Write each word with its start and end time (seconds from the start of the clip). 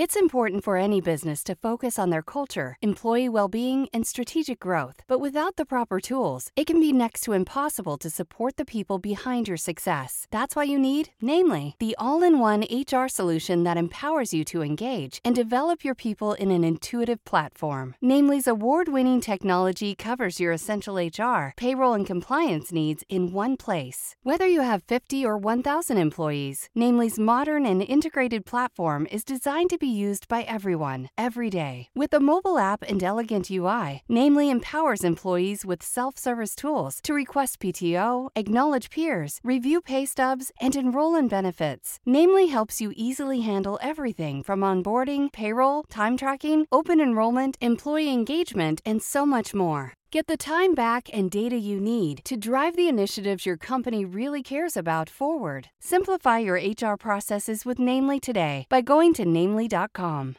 It's 0.00 0.16
important 0.16 0.64
for 0.64 0.78
any 0.78 1.02
business 1.02 1.44
to 1.44 1.54
focus 1.54 1.98
on 1.98 2.08
their 2.08 2.22
culture, 2.22 2.78
employee 2.80 3.28
well 3.28 3.48
being, 3.48 3.86
and 3.92 4.06
strategic 4.06 4.58
growth. 4.58 5.02
But 5.06 5.20
without 5.20 5.56
the 5.56 5.66
proper 5.66 6.00
tools, 6.00 6.50
it 6.56 6.66
can 6.66 6.80
be 6.80 6.90
next 6.90 7.20
to 7.24 7.34
impossible 7.34 7.98
to 7.98 8.08
support 8.08 8.56
the 8.56 8.64
people 8.64 8.98
behind 8.98 9.46
your 9.46 9.58
success. 9.58 10.26
That's 10.30 10.56
why 10.56 10.64
you 10.64 10.78
need 10.78 11.10
Namely, 11.20 11.76
the 11.80 11.94
all 11.98 12.22
in 12.22 12.38
one 12.38 12.64
HR 12.70 13.08
solution 13.08 13.64
that 13.64 13.76
empowers 13.76 14.32
you 14.32 14.42
to 14.44 14.62
engage 14.62 15.20
and 15.22 15.36
develop 15.36 15.84
your 15.84 15.94
people 15.94 16.32
in 16.32 16.50
an 16.50 16.64
intuitive 16.64 17.22
platform. 17.26 17.94
Namely's 18.02 18.46
award 18.46 18.88
winning 18.88 19.20
technology 19.20 19.94
covers 19.94 20.40
your 20.40 20.52
essential 20.52 20.96
HR, 20.96 21.52
payroll, 21.58 21.92
and 21.92 22.06
compliance 22.06 22.72
needs 22.72 23.04
in 23.10 23.34
one 23.34 23.58
place. 23.58 24.16
Whether 24.22 24.46
you 24.46 24.62
have 24.62 24.82
50 24.84 25.26
or 25.26 25.36
1,000 25.36 25.98
employees, 25.98 26.70
Namely's 26.74 27.18
modern 27.18 27.66
and 27.66 27.82
integrated 27.82 28.46
platform 28.46 29.06
is 29.10 29.24
designed 29.24 29.68
to 29.68 29.76
be 29.76 29.89
used 29.90 30.28
by 30.28 30.42
everyone, 30.42 31.08
every 31.16 31.50
day. 31.50 31.88
With 31.94 32.12
a 32.12 32.20
mobile 32.20 32.58
app 32.58 32.82
and 32.82 33.02
elegant 33.02 33.50
UI, 33.50 34.02
Namely 34.08 34.50
empowers 34.50 35.04
employees 35.04 35.64
with 35.64 35.82
self 35.82 36.18
service 36.18 36.54
tools 36.56 37.00
to 37.02 37.14
request 37.14 37.60
PTO, 37.60 38.30
acknowledge 38.34 38.90
peers, 38.90 39.40
review 39.44 39.80
pay 39.80 40.04
stubs, 40.04 40.50
and 40.60 40.74
enroll 40.74 41.14
in 41.14 41.28
benefits. 41.28 41.98
Namely 42.04 42.48
helps 42.48 42.80
you 42.80 42.92
easily 42.96 43.42
handle 43.42 43.78
everything 43.80 44.42
from 44.42 44.60
onboarding, 44.60 45.32
payroll, 45.32 45.84
time 45.84 46.16
tracking, 46.16 46.66
open 46.72 47.00
enrollment, 47.00 47.56
employee 47.60 48.12
engagement, 48.12 48.80
and 48.84 49.02
so 49.02 49.24
much 49.24 49.54
more. 49.54 49.94
Get 50.12 50.26
the 50.26 50.36
time 50.36 50.74
back 50.74 51.08
and 51.12 51.30
data 51.30 51.56
you 51.56 51.78
need 51.78 52.24
to 52.24 52.36
drive 52.36 52.74
the 52.74 52.88
initiatives 52.88 53.46
your 53.46 53.56
company 53.56 54.04
really 54.04 54.42
cares 54.42 54.76
about 54.76 55.08
forward. 55.08 55.68
Simplify 55.78 56.38
your 56.38 56.56
HR 56.56 56.96
processes 56.96 57.64
with 57.64 57.78
Namely 57.78 58.18
today 58.18 58.66
by 58.68 58.80
going 58.80 59.14
to 59.14 59.24
namely.com. 59.24 60.34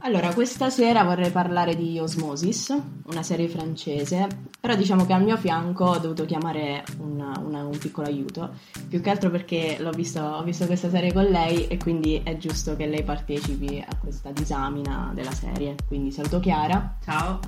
Allora, 0.00 0.32
questa 0.34 0.70
sera 0.70 1.02
vorrei 1.02 1.30
parlare 1.30 1.74
di 1.74 1.98
Osmosis, 1.98 2.76
una 3.06 3.22
serie 3.22 3.48
francese, 3.48 4.26
però 4.60 4.76
diciamo 4.76 5.04
che 5.04 5.12
al 5.12 5.22
mio 5.22 5.36
fianco 5.36 5.84
ho 5.84 5.98
dovuto 5.98 6.24
chiamare 6.24 6.84
una, 6.98 7.32
una, 7.44 7.64
un 7.64 7.76
piccolo 7.76 8.06
aiuto, 8.06 8.50
più 8.88 9.00
che 9.00 9.10
altro 9.10 9.30
perché 9.30 9.78
visto, 9.94 10.20
ho 10.20 10.42
visto 10.44 10.66
questa 10.66 10.90
serie 10.90 11.12
con 11.12 11.24
lei 11.24 11.66
e 11.66 11.76
quindi 11.76 12.20
è 12.22 12.36
giusto 12.36 12.76
che 12.76 12.86
lei 12.86 13.02
partecipi 13.02 13.84
a 13.86 13.96
questa 13.96 14.30
disamina 14.30 15.10
della 15.14 15.32
serie. 15.32 15.74
Quindi 15.88 16.12
saluto 16.12 16.38
Chiara. 16.38 16.98
Ciao. 17.04 17.40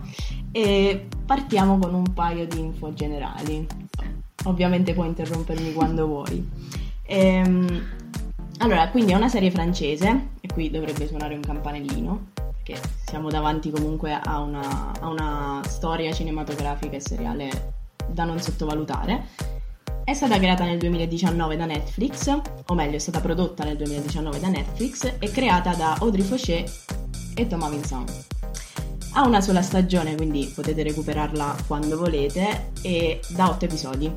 E 0.50 1.06
partiamo 1.24 1.78
con 1.78 1.94
un 1.94 2.12
paio 2.12 2.46
di 2.46 2.58
info 2.58 2.92
generali. 2.92 3.66
Ovviamente 4.44 4.94
puoi 4.94 5.08
interrompermi 5.08 5.72
quando 5.72 6.06
vuoi. 6.06 6.48
Ehm, 7.04 7.82
allora, 8.58 8.88
quindi 8.88 9.12
è 9.12 9.14
una 9.14 9.28
serie 9.28 9.52
francese, 9.52 10.30
e 10.40 10.48
qui 10.52 10.68
dovrebbe 10.70 11.06
suonare 11.06 11.34
un 11.34 11.40
campanellino, 11.40 12.26
perché 12.68 12.80
siamo 13.06 13.30
davanti 13.30 13.70
comunque 13.70 14.12
a 14.12 14.40
una, 14.40 14.92
a 15.00 15.08
una 15.08 15.62
storia 15.66 16.12
cinematografica 16.12 16.96
e 16.96 17.00
seriale 17.00 17.72
da 18.08 18.24
non 18.24 18.38
sottovalutare. 18.38 19.28
È 20.04 20.12
stata 20.12 20.38
creata 20.38 20.64
nel 20.64 20.78
2019 20.78 21.56
da 21.56 21.64
Netflix, 21.64 22.40
o 22.66 22.74
meglio 22.74 22.96
è 22.96 22.98
stata 22.98 23.20
prodotta 23.20 23.64
nel 23.64 23.76
2019 23.76 24.40
da 24.40 24.48
Netflix 24.48 25.14
e 25.18 25.30
creata 25.30 25.74
da 25.74 25.96
Audrey 26.00 26.24
Fauché 26.24 26.70
e 27.34 27.46
Thomas 27.46 27.70
Vincent. 27.70 28.26
Ha 29.14 29.26
una 29.26 29.40
sola 29.40 29.62
stagione, 29.62 30.14
quindi 30.14 30.50
potete 30.54 30.82
recuperarla 30.82 31.56
quando 31.66 31.96
volete, 31.96 32.70
e 32.82 33.20
da 33.28 33.48
8 33.48 33.64
episodi. 33.64 34.12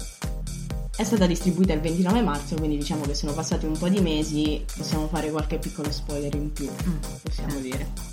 È 0.96 1.04
stata 1.04 1.26
distribuita 1.26 1.74
il 1.74 1.80
29 1.80 2.22
marzo, 2.22 2.56
quindi 2.56 2.78
diciamo 2.78 3.04
che 3.04 3.16
sono 3.16 3.34
passati 3.34 3.66
un 3.66 3.78
po' 3.78 3.90
di 3.90 4.00
mesi, 4.00 4.64
possiamo 4.78 5.08
fare 5.08 5.32
qualche 5.32 5.58
piccolo 5.58 5.92
spoiler 5.92 6.36
in 6.36 6.54
più, 6.54 6.70
mm. 6.70 6.96
possiamo 7.24 7.60
dire. 7.60 8.11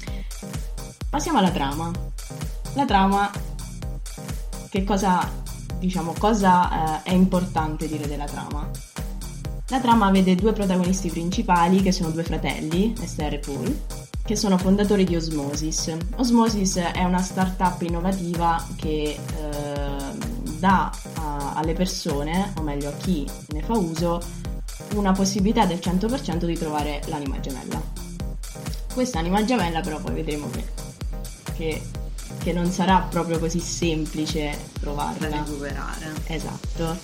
Passiamo 1.10 1.38
alla 1.38 1.50
trama. 1.50 1.90
La 2.74 2.84
trama, 2.84 3.30
che 4.68 4.84
cosa, 4.84 5.26
diciamo, 5.78 6.12
cosa 6.18 7.02
eh, 7.02 7.10
è 7.10 7.12
importante 7.14 7.88
dire 7.88 8.06
della 8.06 8.26
trama? 8.26 8.68
La 9.68 9.80
trama 9.80 10.10
vede 10.10 10.34
due 10.34 10.52
protagonisti 10.52 11.08
principali, 11.08 11.80
che 11.80 11.92
sono 11.92 12.10
due 12.10 12.24
fratelli, 12.24 12.94
Esther 13.00 13.34
e 13.34 13.38
Paul, 13.38 13.80
che 14.22 14.36
sono 14.36 14.58
fondatori 14.58 15.04
di 15.04 15.16
Osmosis. 15.16 15.96
Osmosis 16.16 16.76
è 16.76 17.02
una 17.04 17.22
startup 17.22 17.80
innovativa 17.80 18.62
che 18.76 19.18
eh, 19.18 19.96
dà 20.58 20.92
a, 21.14 21.52
alle 21.54 21.72
persone, 21.72 22.52
o 22.58 22.60
meglio 22.60 22.90
a 22.90 22.92
chi 22.92 23.26
ne 23.48 23.62
fa 23.62 23.72
uso, 23.72 24.20
una 24.94 25.12
possibilità 25.12 25.64
del 25.64 25.78
100% 25.78 26.44
di 26.44 26.58
trovare 26.58 27.00
l'anima 27.06 27.40
gemella. 27.40 27.80
Questa 28.92 29.18
anima 29.18 29.42
gemella 29.44 29.80
però 29.80 29.98
poi 30.00 30.12
vedremo 30.12 30.50
che 30.50 30.87
che, 31.58 31.82
che 32.38 32.52
non 32.52 32.70
sarà 32.70 33.00
proprio 33.00 33.40
così 33.40 33.58
semplice 33.58 34.70
trovarla. 34.80 35.28
Da 35.28 35.36
recuperare. 35.38 36.14
Esatto. 36.28 36.96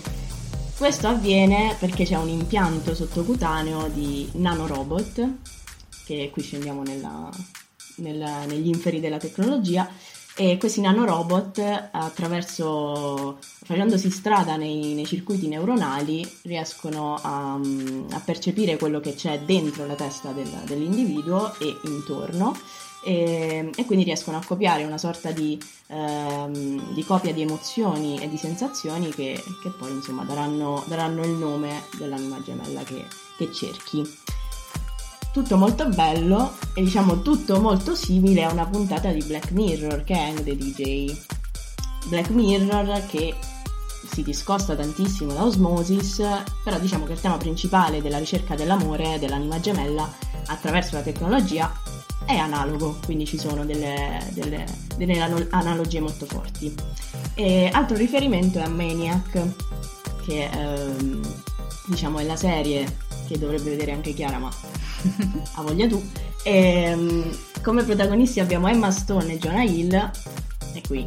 Questo 0.76 1.08
avviene 1.08 1.76
perché 1.78 2.04
c'è 2.04 2.16
un 2.16 2.28
impianto 2.28 2.94
sottocutaneo 2.94 3.88
di 3.88 4.28
nanorobot, 4.34 5.28
che 6.04 6.30
qui 6.32 6.42
scendiamo 6.42 6.82
nella, 6.82 7.28
nella, 7.96 8.44
negli 8.44 8.68
inferi 8.68 9.00
della 9.00 9.18
tecnologia, 9.18 9.88
e 10.36 10.56
questi 10.58 10.80
nanorobot 10.80 11.60
attraverso 11.92 13.38
facendosi 13.40 14.10
strada 14.10 14.56
nei, 14.56 14.94
nei 14.94 15.06
circuiti 15.06 15.46
neuronali 15.46 16.28
riescono 16.42 17.14
a, 17.22 17.54
a, 17.54 18.20
percepire 18.24 18.76
quello 18.76 18.98
che 18.98 19.14
c'è 19.14 19.38
dentro 19.42 19.86
la 19.86 19.94
testa 19.94 20.32
del, 20.32 20.50
dell'individuo 20.66 21.56
e 21.60 21.76
intorno 21.84 22.52
e, 23.04 23.70
e 23.74 23.84
quindi 23.84 24.04
riescono 24.04 24.38
a 24.38 24.44
copiare 24.44 24.84
una 24.84 24.98
sorta 24.98 25.30
di, 25.30 25.58
ehm, 25.88 26.94
di, 26.94 27.04
copia 27.04 27.32
di 27.32 27.42
emozioni 27.42 28.18
e 28.18 28.28
di 28.28 28.36
sensazioni 28.36 29.10
che, 29.10 29.42
che 29.62 29.70
poi 29.70 29.90
insomma 29.90 30.24
daranno, 30.24 30.82
daranno, 30.86 31.22
il 31.22 31.32
nome 31.32 31.82
dell'anima 31.98 32.40
gemella 32.42 32.82
che, 32.82 33.04
che 33.36 33.52
cerchi 33.52 34.02
tutto 35.32 35.56
molto 35.56 35.88
bello 35.88 36.56
e 36.74 36.82
diciamo 36.82 37.20
tutto 37.20 37.60
molto 37.60 37.94
simile 37.94 38.44
a 38.44 38.52
una 38.52 38.66
puntata 38.66 39.10
di 39.10 39.22
Black 39.24 39.50
Mirror 39.50 40.04
che 40.04 40.14
è 40.14 40.28
Hang 40.28 40.42
the 40.42 40.56
DJ. 40.56 41.16
Black 42.06 42.30
Mirror 42.30 43.04
che 43.06 43.34
si 44.12 44.22
discosta 44.22 44.76
tantissimo 44.76 45.32
da 45.32 45.44
Osmosis, 45.44 46.22
però 46.62 46.78
diciamo 46.78 47.04
che 47.04 47.12
il 47.12 47.20
tema 47.20 47.36
principale 47.36 48.00
della 48.00 48.18
ricerca 48.18 48.54
dell'amore, 48.54 49.18
dell'anima 49.18 49.58
gemella, 49.58 50.08
attraverso 50.46 50.94
la 50.94 51.02
tecnologia 51.02 51.72
è 52.26 52.36
analogo, 52.36 52.98
quindi 53.04 53.26
ci 53.26 53.38
sono 53.38 53.64
delle, 53.64 54.20
delle, 54.32 54.64
delle 54.96 55.46
analogie 55.50 56.00
molto 56.00 56.26
forti. 56.26 56.74
E 57.34 57.70
altro 57.72 57.96
riferimento 57.96 58.58
è 58.58 58.62
a 58.62 58.68
Maniac, 58.68 59.42
che 60.24 60.48
ehm, 60.50 61.20
diciamo 61.86 62.18
è 62.18 62.24
la 62.24 62.36
serie 62.36 62.98
che 63.26 63.38
dovrebbe 63.38 63.70
vedere 63.70 63.92
anche 63.92 64.12
Chiara, 64.12 64.38
ma 64.38 64.50
ha 65.54 65.62
voglia 65.62 65.86
tu. 65.86 66.02
E, 66.42 66.52
ehm, 66.52 67.38
come 67.62 67.82
protagonisti 67.82 68.40
abbiamo 68.40 68.68
Emma 68.68 68.90
Stone 68.90 69.34
e 69.34 69.38
Jonah 69.38 69.62
Hill, 69.62 70.10
e 70.74 70.80
qui 70.86 71.04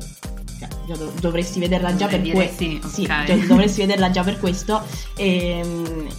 dov- 0.96 1.20
dovresti 1.20 1.60
vederla 1.60 1.96
già 1.96 2.08
per 2.08 2.22
questo. 2.22 2.64
Sì, 2.64 2.82
sì 2.86 3.04
okay. 3.04 3.46
dovresti 3.46 3.82
vederla 3.82 4.10
già 4.10 4.24
per 4.24 4.40
questo. 4.40 4.82
E, 5.16 5.62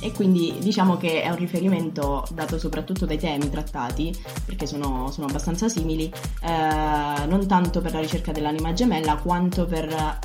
e, 0.00 0.12
quindi 0.12 0.56
diciamo 0.58 0.96
che 0.96 1.22
è 1.22 1.30
un 1.30 1.36
riferimento 1.36 2.26
dato 2.32 2.58
soprattutto 2.58 3.06
dai 3.06 3.18
temi 3.18 3.48
trattati, 3.50 4.14
perché 4.44 4.66
sono, 4.66 5.10
sono 5.10 5.26
abbastanza 5.26 5.68
simili, 5.68 6.12
eh, 6.42 7.26
non 7.26 7.46
tanto 7.46 7.80
per 7.80 7.92
la 7.92 8.00
ricerca 8.00 8.32
dell'anima 8.32 8.72
gemella, 8.72 9.16
quanto 9.16 9.66
per, 9.66 10.18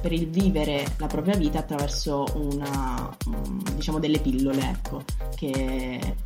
per 0.00 0.12
il 0.12 0.28
vivere 0.28 0.84
la 0.98 1.06
propria 1.06 1.36
vita 1.36 1.58
attraverso 1.58 2.24
una, 2.34 3.16
diciamo 3.74 3.98
delle 3.98 4.18
pillole, 4.18 4.60
ecco, 4.60 5.02
che 5.34 6.16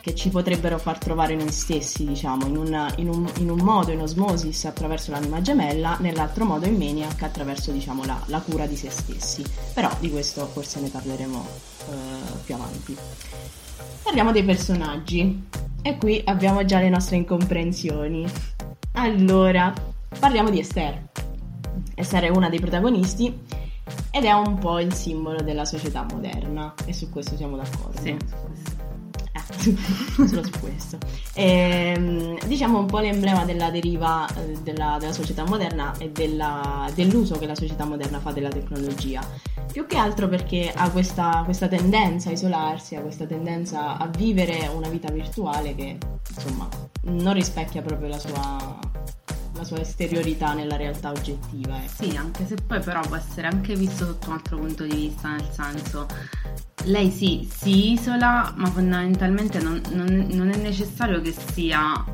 che 0.00 0.14
ci 0.14 0.30
potrebbero 0.30 0.78
far 0.78 0.98
trovare 0.98 1.34
noi 1.34 1.52
stessi, 1.52 2.04
diciamo, 2.06 2.46
in, 2.46 2.56
una, 2.56 2.92
in, 2.96 3.08
un, 3.08 3.30
in, 3.38 3.50
un, 3.50 3.60
modo 3.60 3.92
in 3.92 4.00
osmosis 4.00 4.64
attraverso 4.64 5.10
l'anima 5.10 5.42
gemella, 5.42 5.98
nell'altro 6.00 6.44
modo 6.44 6.66
in 6.70 6.78
maniac 6.78 7.22
attraverso, 7.22 7.70
diciamo, 7.72 8.04
la, 8.04 8.20
la 8.26 8.40
cura 8.40 8.66
di 8.66 8.76
se 8.76 8.90
stessi. 8.90 9.44
Però 9.74 9.90
di 10.00 10.10
questo 10.10 10.46
forse 10.46 10.80
ne 10.80 10.88
parleremo 10.88 11.46
eh, 11.46 11.94
più 12.44 12.54
avanti. 12.54 12.96
Parliamo 14.02 14.32
dei 14.32 14.44
personaggi 14.44 15.46
e 15.82 15.96
qui 15.96 16.20
abbiamo 16.24 16.64
già 16.64 16.78
le 16.80 16.88
nostre 16.88 17.16
incomprensioni. 17.16 18.26
Allora, 18.92 19.72
parliamo 20.18 20.50
di 20.50 20.60
Esther. 20.60 21.08
Esther 21.94 22.24
è 22.24 22.28
una 22.28 22.48
dei 22.48 22.60
protagonisti 22.60 23.38
ed 24.10 24.24
è 24.24 24.32
un 24.32 24.58
po' 24.58 24.78
il 24.80 24.92
simbolo 24.94 25.42
della 25.42 25.64
società 25.64 26.04
moderna 26.10 26.74
e 26.84 26.92
su 26.92 27.10
questo 27.10 27.36
siamo 27.36 27.56
d'accordo. 27.56 28.00
Sì. 28.00 28.16
solo 30.26 30.44
su 30.44 30.50
questo. 30.60 30.98
E, 31.34 31.94
ehm, 31.96 32.46
diciamo 32.46 32.78
un 32.78 32.86
po' 32.86 32.98
l'emblema 32.98 33.44
della 33.44 33.70
deriva 33.70 34.26
eh, 34.34 34.58
della, 34.62 34.96
della 34.98 35.12
società 35.12 35.44
moderna 35.44 35.94
e 35.98 36.10
della, 36.10 36.90
dell'uso 36.94 37.38
che 37.38 37.46
la 37.46 37.54
società 37.54 37.84
moderna 37.84 38.20
fa 38.20 38.32
della 38.32 38.50
tecnologia. 38.50 39.20
Più 39.70 39.86
che 39.86 39.96
altro 39.96 40.28
perché 40.28 40.72
ha 40.74 40.90
questa, 40.90 41.42
questa 41.44 41.68
tendenza 41.68 42.30
a 42.30 42.32
isolarsi, 42.32 42.96
ha 42.96 43.00
questa 43.00 43.26
tendenza 43.26 43.96
a 43.98 44.06
vivere 44.06 44.68
una 44.74 44.88
vita 44.88 45.10
virtuale 45.10 45.74
che 45.74 45.96
insomma 46.34 46.68
non 47.02 47.32
rispecchia 47.32 47.82
proprio 47.82 48.08
la 48.08 48.18
sua, 48.18 48.78
la 49.60 49.64
sua 49.64 49.80
esteriorità 49.80 50.54
nella 50.54 50.76
realtà 50.76 51.10
oggettiva. 51.10 51.76
Ecco. 51.76 52.04
Sì, 52.04 52.16
anche 52.16 52.46
se 52.46 52.54
poi 52.54 52.80
però 52.80 53.00
può 53.00 53.16
essere 53.16 53.46
anche 53.46 53.74
visto 53.74 54.06
sotto 54.06 54.28
un 54.28 54.34
altro 54.34 54.56
punto 54.58 54.84
di 54.84 54.94
vista, 54.94 55.30
nel 55.30 55.48
senso 55.50 56.06
lei 56.84 57.10
sì, 57.10 57.48
si 57.52 57.92
isola, 57.92 58.52
ma 58.56 58.66
fondamentalmente 58.70 59.60
non, 59.60 59.80
non, 59.90 60.26
non 60.30 60.50
è 60.50 60.56
necessario 60.56 61.20
che 61.20 61.32
sia 61.52 62.04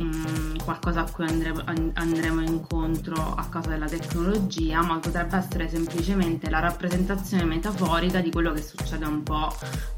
um, 0.00 0.56
qualcosa 0.64 1.00
a 1.00 1.10
cui 1.10 1.26
andremo, 1.26 1.62
andremo, 1.94 2.40
incontro 2.40 3.34
a 3.34 3.46
causa 3.48 3.70
della 3.70 3.86
tecnologia, 3.86 4.82
ma 4.82 4.98
potrebbe 4.98 5.36
essere 5.36 5.68
semplicemente 5.68 6.50
la 6.50 6.60
rappresentazione 6.60 7.44
metaforica 7.44 8.20
di 8.20 8.30
quello 8.30 8.52
che 8.52 8.62
succede 8.62 9.04
un 9.04 9.22
po' 9.22 9.54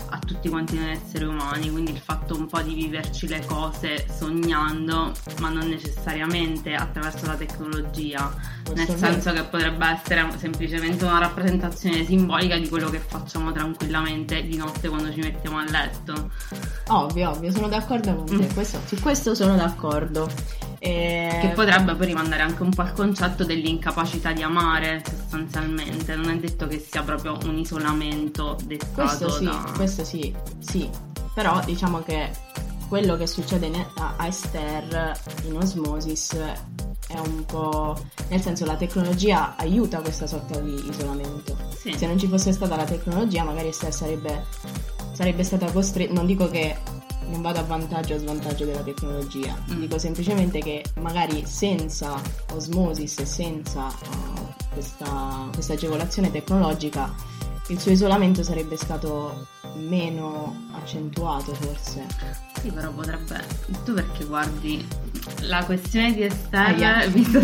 a 0.08 0.18
tutti 0.18 0.48
quanti 0.48 0.76
noi 0.76 0.90
esseri 0.90 1.24
umani, 1.24 1.70
quindi 1.70 1.92
il 1.92 1.98
fatto 1.98 2.36
un 2.36 2.46
po' 2.46 2.60
di 2.60 2.74
viverci 2.74 3.28
le 3.28 3.44
cose 3.46 4.06
sognando, 4.14 5.12
ma 5.40 5.48
non 5.48 5.68
necessariamente 5.68 6.74
attraverso 6.74 7.26
la 7.26 7.34
tecnologia, 7.34 8.34
nel 8.74 8.88
senso 8.88 9.32
che 9.32 9.44
potrebbe 9.44 9.86
essere 9.86 10.26
semplicemente 10.36 11.04
una 11.04 11.18
rappresentazione 11.18 12.04
simbolica 12.04 12.56
di 12.56 12.68
quello 12.68 12.90
che 12.90 12.98
facciamo 12.98 13.52
tranquillamente 13.52 14.42
di 14.42 14.56
notte 14.56 14.88
quando 14.88 15.12
ci 15.12 15.20
mettiamo 15.20 15.58
a 15.58 15.64
letto. 15.64 16.30
Ovvio, 16.88 17.30
ovvio, 17.30 17.50
sono 17.50 17.68
d'accordo 17.68 18.14
con 18.14 18.26
te, 18.26 18.46
mm. 18.46 18.52
questo, 18.52 18.80
su 18.84 19.00
questo 19.00 19.34
sono 19.34 19.56
d'accordo. 19.56 19.91
E... 20.78 21.38
Che 21.40 21.48
potrebbe 21.54 21.94
poi 21.94 22.06
rimandare 22.06 22.42
anche 22.42 22.62
un 22.62 22.70
po' 22.70 22.82
al 22.82 22.92
concetto 22.92 23.44
dell'incapacità 23.44 24.32
di 24.32 24.42
amare, 24.42 25.02
sostanzialmente. 25.04 26.16
Non 26.16 26.30
è 26.30 26.36
detto 26.38 26.66
che 26.66 26.78
sia 26.78 27.02
proprio 27.02 27.38
un 27.44 27.56
isolamento 27.56 28.56
dettato 28.64 29.26
questo 29.26 29.30
sì, 29.30 29.44
da... 29.44 29.72
Questo 29.76 30.04
sì, 30.04 30.34
sì. 30.58 30.90
Però 31.34 31.60
diciamo 31.64 32.02
che 32.02 32.30
quello 32.88 33.16
che 33.16 33.26
succede 33.26 33.70
a 33.94 34.26
Esther 34.26 35.18
in 35.44 35.56
Osmosis 35.56 36.34
è 36.34 37.18
un 37.18 37.44
po'... 37.46 37.96
nel 38.28 38.40
senso 38.40 38.64
la 38.64 38.76
tecnologia 38.76 39.54
aiuta 39.56 40.00
questa 40.00 40.26
sorta 40.26 40.58
di 40.58 40.88
isolamento. 40.88 41.56
Sì. 41.78 41.94
Se 41.96 42.06
non 42.06 42.18
ci 42.18 42.26
fosse 42.26 42.52
stata 42.52 42.76
la 42.76 42.84
tecnologia 42.84 43.44
magari 43.44 43.68
Esther 43.68 43.92
sarebbe, 43.92 44.44
sarebbe 45.12 45.44
stata 45.44 45.70
costretta... 45.70 46.12
Non 46.12 46.26
dico 46.26 46.50
che 46.50 46.76
non 47.28 47.42
vado 47.42 47.58
a 47.58 47.62
vantaggio 47.62 48.14
o 48.14 48.16
a 48.16 48.20
svantaggio 48.20 48.64
della 48.64 48.82
tecnologia, 48.82 49.56
mm. 49.70 49.80
dico 49.80 49.98
semplicemente 49.98 50.60
che 50.60 50.84
magari 51.00 51.44
senza 51.46 52.20
osmosis 52.52 53.18
e 53.18 53.26
senza 53.26 53.86
uh, 53.86 54.72
questa, 54.72 55.48
questa 55.52 55.72
agevolazione 55.74 56.30
tecnologica 56.30 57.12
il 57.68 57.78
suo 57.78 57.92
isolamento 57.92 58.42
sarebbe 58.42 58.76
stato 58.76 59.46
meno 59.74 60.68
accentuato 60.72 61.54
forse. 61.54 62.06
Sì, 62.60 62.70
però 62.70 62.90
potrebbe. 62.90 63.44
Tu 63.84 63.94
perché 63.94 64.24
guardi 64.24 64.84
la 65.42 65.64
questione 65.64 66.12
di 66.12 66.22
Estelle 66.22 66.84
ah, 66.84 67.02
yeah. 67.02 67.06
vista, 67.06 67.40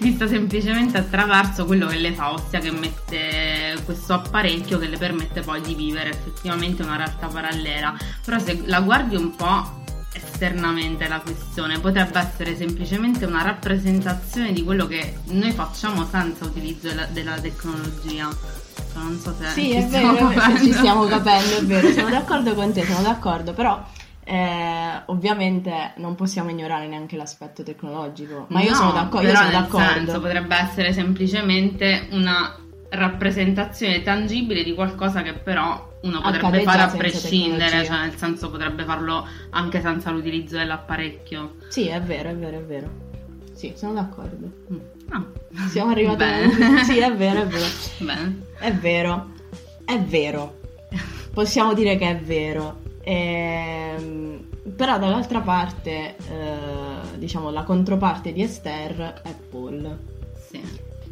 vista, 0.00 0.26
semplicemente 0.26 0.98
attraverso 0.98 1.64
quello 1.64 1.86
che 1.86 1.96
le 1.96 2.12
fa, 2.12 2.32
ossia 2.32 2.58
che 2.58 2.70
mette 2.70 3.80
questo 3.84 4.14
apparecchio 4.14 4.78
che 4.78 4.88
le 4.88 4.96
permette 4.96 5.40
poi 5.40 5.60
di 5.60 5.74
vivere 5.74 6.10
effettivamente 6.10 6.82
una 6.82 6.96
realtà 6.96 7.28
parallela. 7.28 7.96
Però 8.24 8.38
se 8.38 8.62
la 8.66 8.80
guardi 8.80 9.16
un 9.16 9.34
po' 9.34 9.84
esternamente 10.12 11.08
la 11.08 11.20
questione, 11.20 11.78
potrebbe 11.78 12.18
essere 12.18 12.56
semplicemente 12.56 13.24
una 13.24 13.42
rappresentazione 13.42 14.52
di 14.52 14.62
quello 14.62 14.86
che 14.86 15.18
noi 15.26 15.52
facciamo 15.52 16.06
senza 16.10 16.44
utilizzo 16.44 16.88
della, 16.88 17.06
della 17.06 17.38
tecnologia 17.38 18.28
non 18.94 19.18
so 19.18 19.34
se 19.38 19.48
sì, 19.48 19.72
è 19.72 19.86
vero, 19.86 20.32
ci 20.58 20.72
stiamo 20.72 21.04
capendo, 21.06 21.56
è 21.56 21.62
vero, 21.64 21.90
sono 21.92 22.08
d'accordo 22.10 22.54
con 22.54 22.72
te, 22.72 22.84
sono 22.84 23.02
d'accordo, 23.02 23.52
però 23.52 23.82
eh, 24.24 25.02
ovviamente 25.06 25.92
non 25.96 26.14
possiamo 26.14 26.50
ignorare 26.50 26.88
neanche 26.88 27.16
l'aspetto 27.16 27.62
tecnologico, 27.62 28.46
ma 28.48 28.60
io 28.60 28.74
sono, 28.74 28.92
d'accordo, 28.92 29.28
io 29.28 29.36
sono 29.36 29.50
d'accordo. 29.50 29.86
Senso, 29.86 30.20
potrebbe 30.20 30.56
essere 30.56 30.92
semplicemente 30.92 32.08
una 32.10 32.58
rappresentazione 32.88 34.02
tangibile 34.02 34.62
di 34.62 34.74
qualcosa 34.74 35.22
che 35.22 35.34
però 35.34 35.94
uno 36.02 36.20
potrebbe 36.20 36.62
fare 36.62 36.82
a 36.82 36.88
prescindere, 36.88 37.84
cioè 37.84 38.00
nel 38.00 38.16
senso 38.16 38.50
potrebbe 38.50 38.84
farlo 38.84 39.26
anche 39.50 39.80
senza 39.80 40.10
l'utilizzo 40.10 40.56
dell'apparecchio. 40.56 41.56
Sì, 41.68 41.86
è 41.86 42.00
vero, 42.00 42.30
è 42.30 42.34
vero, 42.36 42.58
è 42.58 42.62
vero. 42.62 42.90
Sì, 43.54 43.72
sono 43.76 43.94
d'accordo. 43.94 44.50
Mm. 44.72 44.95
Ah. 45.10 45.24
Siamo 45.68 45.90
arrivati 45.90 46.22
a... 46.22 46.84
Sì, 46.84 46.98
è 46.98 47.14
vero, 47.14 47.42
è 47.42 47.46
vero. 47.46 47.64
Bene. 47.98 48.42
È 48.58 48.72
vero, 48.72 49.30
è 49.84 50.00
vero. 50.00 50.58
Possiamo 51.32 51.74
dire 51.74 51.96
che 51.96 52.10
è 52.10 52.18
vero. 52.18 52.80
Ehm, 53.02 54.44
però 54.74 54.98
dall'altra 54.98 55.40
parte, 55.40 56.16
eh, 56.16 57.18
diciamo, 57.18 57.50
la 57.50 57.62
controparte 57.62 58.32
di 58.32 58.42
Esther 58.42 59.20
è 59.22 59.34
Paul. 59.50 59.98
Sì. 60.48 60.60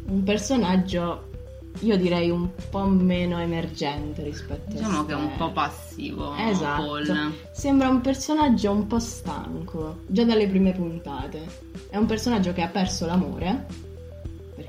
Un 0.07 0.23
personaggio 0.23 1.33
io 1.79 1.97
direi 1.97 2.29
un 2.29 2.49
po' 2.69 2.85
meno 2.85 3.39
emergente 3.39 4.23
rispetto 4.23 4.71
diciamo 4.71 4.99
a 4.99 5.03
Diciamo 5.03 5.05
che 5.05 5.13
è 5.13 5.15
un 5.15 5.37
po' 5.37 5.51
passivo. 5.51 6.35
Esatto. 6.35 6.83
Paul. 6.83 7.33
Sembra 7.51 7.89
un 7.89 8.01
personaggio 8.01 8.71
un 8.71 8.87
po' 8.87 8.99
stanco, 8.99 9.99
già 10.07 10.23
dalle 10.23 10.47
prime 10.47 10.71
puntate. 10.71 11.45
È 11.89 11.97
un 11.97 12.05
personaggio 12.05 12.53
che 12.53 12.61
ha 12.61 12.67
perso 12.69 13.05
l'amore 13.05 13.83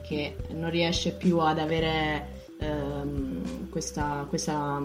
perché 0.07 0.37
non 0.51 0.71
riesce 0.71 1.13
più 1.13 1.41
ad 1.41 1.59
avere 1.59 2.45
ehm, 2.59 3.69
questa, 3.69 4.25
questa, 4.29 4.81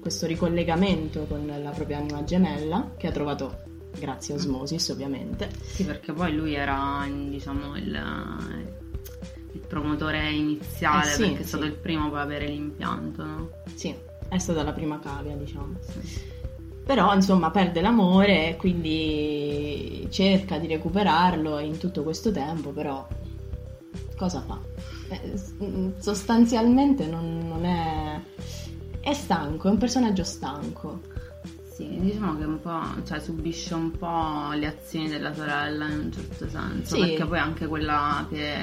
questo 0.00 0.26
ricollegamento 0.26 1.26
con 1.26 1.46
la 1.62 1.70
propria 1.70 1.98
anima 1.98 2.24
gemella 2.24 2.92
che 2.96 3.08
ha 3.08 3.12
trovato 3.12 3.60
grazie 3.98 4.32
a 4.32 4.38
Osmosis 4.38 4.88
ovviamente. 4.88 5.50
Sì, 5.60 5.84
perché 5.84 6.14
poi 6.14 6.34
lui 6.34 6.54
era 6.54 7.06
diciamo 7.06 7.76
il, 7.76 8.02
il 9.52 9.60
promotore 9.60 10.30
iniziale 10.30 11.06
eh 11.06 11.10
sì, 11.10 11.22
perché 11.26 11.42
è 11.42 11.46
stato 11.46 11.64
il 11.64 11.74
primo 11.74 12.08
poi 12.08 12.18
a 12.18 12.22
avere 12.22 12.46
l'impianto, 12.46 13.24
no? 13.24 13.50
Sì, 13.74 13.94
è 14.28 14.38
stata 14.38 14.62
la 14.62 14.72
prima 14.72 14.98
cavia 14.98 15.34
diciamo. 15.34 15.74
Sì. 15.80 16.30
Però 16.84 17.14
insomma 17.14 17.50
perde 17.50 17.80
l'amore 17.80 18.48
e 18.48 18.56
quindi 18.56 20.08
cerca 20.10 20.58
di 20.58 20.66
recuperarlo 20.66 21.60
in 21.60 21.78
tutto 21.78 22.02
questo 22.02 22.32
tempo, 22.32 22.70
però 22.70 23.06
cosa 24.16 24.40
fa? 24.42 24.58
Eh, 25.08 25.92
sostanzialmente 25.98 27.06
non, 27.06 27.46
non 27.46 27.64
è... 27.64 28.20
è 29.00 29.12
stanco, 29.12 29.68
è 29.68 29.70
un 29.70 29.78
personaggio 29.78 30.24
stanco. 30.24 31.00
Sì, 31.72 31.88
diciamo 32.00 32.36
che 32.36 32.44
un 32.44 32.60
po', 32.60 32.80
cioè 33.04 33.18
subisce 33.18 33.74
un 33.74 33.92
po' 33.92 34.52
le 34.52 34.66
azioni 34.66 35.08
della 35.08 35.32
sorella 35.32 35.88
in 35.88 36.00
un 36.00 36.12
certo 36.12 36.48
senso, 36.48 36.96
sì. 36.96 37.00
perché 37.00 37.24
poi 37.24 37.38
è 37.38 37.40
anche 37.40 37.66
quella 37.66 38.26
che 38.28 38.54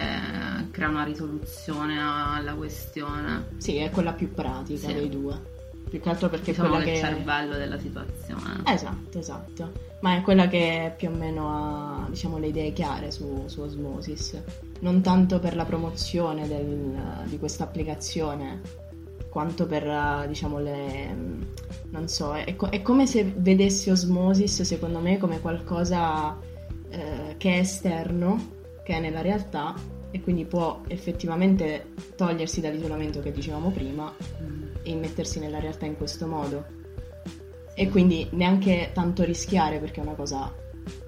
crea 0.70 0.90
una 0.90 1.04
risoluzione 1.04 2.00
alla 2.00 2.54
questione. 2.54 3.48
Sì, 3.58 3.78
è 3.78 3.90
quella 3.90 4.14
più 4.14 4.32
pratica 4.32 4.88
sì. 4.88 4.94
dei 4.94 5.10
due. 5.10 5.58
Più 5.90 6.00
che 6.00 6.10
altro 6.10 6.30
perché 6.30 6.52
diciamo 6.52 6.68
è 6.68 6.72
quella 6.72 6.86
che... 6.86 6.92
è 6.92 6.96
il 6.96 7.00
cervello 7.00 7.58
della 7.58 7.80
situazione. 7.80 8.62
Esatto, 8.66 9.18
esatto. 9.18 9.72
Ma 10.02 10.16
è 10.16 10.22
quella 10.22 10.48
che 10.48 10.94
più 10.96 11.10
o 11.10 11.12
meno 11.12 11.50
ha, 11.50 12.08
diciamo, 12.10 12.38
le 12.38 12.48
idee 12.48 12.72
chiare 12.72 13.12
su, 13.12 13.44
su 13.48 13.62
Osmosis. 13.62 14.42
Non 14.82 15.02
tanto 15.02 15.40
per 15.40 15.56
la 15.56 15.66
promozione 15.66 16.48
del, 16.48 17.26
di 17.26 17.40
questa 17.40 17.64
applicazione, 17.64 18.62
quanto 19.30 19.66
per, 19.66 20.28
diciamo, 20.28 20.60
le... 20.60 21.16
non 21.90 22.08
so, 22.08 22.36
è, 22.36 22.56
è, 22.56 22.82
come 22.82 23.08
se 23.08 23.34
vedessi 23.36 23.90
Osmosis, 23.90 24.62
secondo 24.62 25.00
me, 25.00 25.18
come 25.18 25.42
qualcosa 25.42 26.38
eh, 26.90 27.36
che 27.38 27.56
è 27.56 27.60
esterno, 27.60 28.58
che 28.84 28.94
è 28.94 29.00
nella 29.00 29.22
realtà, 29.22 29.74
e 30.12 30.22
quindi 30.22 30.46
può 30.46 30.82
effettivamente 30.88 31.94
togliersi 32.16 32.62
dall'isolamento 32.62 33.22
che 33.22 33.32
dicevamo 33.32 33.70
prima 33.70 34.12
mm. 34.42 34.64
e 34.82 34.96
mettersi 34.96 35.40
nella 35.40 35.60
realtà 35.60 35.86
in 35.86 35.98
questo 35.98 36.28
modo. 36.28 36.78
E 37.74 37.90
quindi 37.90 38.28
neanche 38.32 38.92
tanto 38.94 39.24
rischiare 39.24 39.80
perché 39.80 40.02
è 40.02 40.04
una 40.04 40.16
cosa 40.16 40.54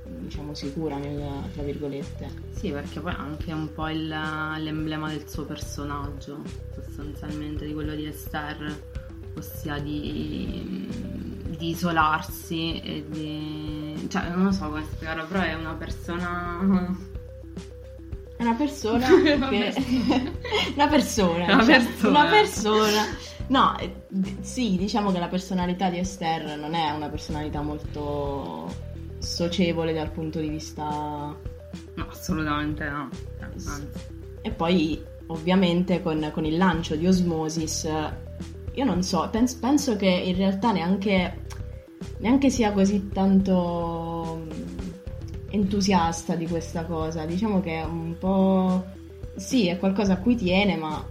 diciamo 0.05 0.53
sicura 0.53 0.97
nel, 0.97 1.51
tra 1.51 1.63
virgolette. 1.63 2.29
Sì, 2.51 2.71
perché 2.71 3.01
poi 3.01 3.13
anche 3.13 3.51
un 3.51 3.73
po' 3.73 3.89
il, 3.89 4.07
l'emblema 4.07 5.09
del 5.09 5.27
suo 5.27 5.45
personaggio, 5.45 6.41
sostanzialmente 6.73 7.65
di 7.65 7.73
quello 7.73 7.93
di 7.93 8.05
Esther, 8.05 8.81
ossia 9.35 9.79
di, 9.79 10.87
di 11.57 11.69
isolarsi 11.69 12.79
e 12.79 13.05
di... 13.09 14.07
cioè 14.07 14.29
non 14.29 14.45
lo 14.45 14.51
so 14.51 14.69
come 14.69 14.83
spiegarlo, 14.83 15.25
però 15.25 15.41
è 15.41 15.53
una 15.53 15.73
persona 15.73 17.09
una 18.41 18.55
persona 18.55 19.07
che... 19.21 19.33
una 20.75 20.87
persona. 20.87 21.53
Una, 21.53 21.63
cioè, 21.63 21.83
persona. 21.83 22.09
una 22.09 22.29
persona. 22.29 23.05
No, 23.47 23.77
eh, 23.79 23.93
sì, 24.41 24.77
diciamo 24.77 25.11
che 25.11 25.19
la 25.19 25.27
personalità 25.27 25.89
di 25.89 25.99
Esther 25.99 26.57
non 26.57 26.73
è 26.73 26.91
una 26.91 27.09
personalità 27.09 27.61
molto 27.61 28.73
socievole 29.19 29.93
dal 29.93 30.11
punto 30.11 30.39
di 30.39 30.49
vista... 30.49 30.83
No, 30.83 32.07
assolutamente 32.09 32.89
no. 32.89 33.09
Anzi. 33.39 33.87
E 34.41 34.51
poi, 34.51 35.03
ovviamente, 35.27 36.01
con, 36.01 36.29
con 36.33 36.45
il 36.45 36.57
lancio 36.57 36.95
di 36.95 37.07
Osmosis, 37.07 37.87
io 38.73 38.85
non 38.85 39.03
so, 39.03 39.27
pens- 39.29 39.55
penso 39.55 39.95
che 39.97 40.07
in 40.07 40.35
realtà 40.35 40.71
neanche, 40.71 41.45
neanche 42.19 42.49
sia 42.49 42.71
così 42.71 43.09
tanto 43.09 44.10
entusiasta 45.51 46.35
di 46.35 46.47
questa 46.47 46.85
cosa. 46.85 47.25
Diciamo 47.25 47.61
che 47.61 47.81
è 47.81 47.83
un 47.83 48.15
po'... 48.17 48.83
Sì, 49.35 49.67
è 49.67 49.77
qualcosa 49.77 50.13
a 50.13 50.17
cui 50.17 50.35
tiene, 50.35 50.75
ma 50.75 51.05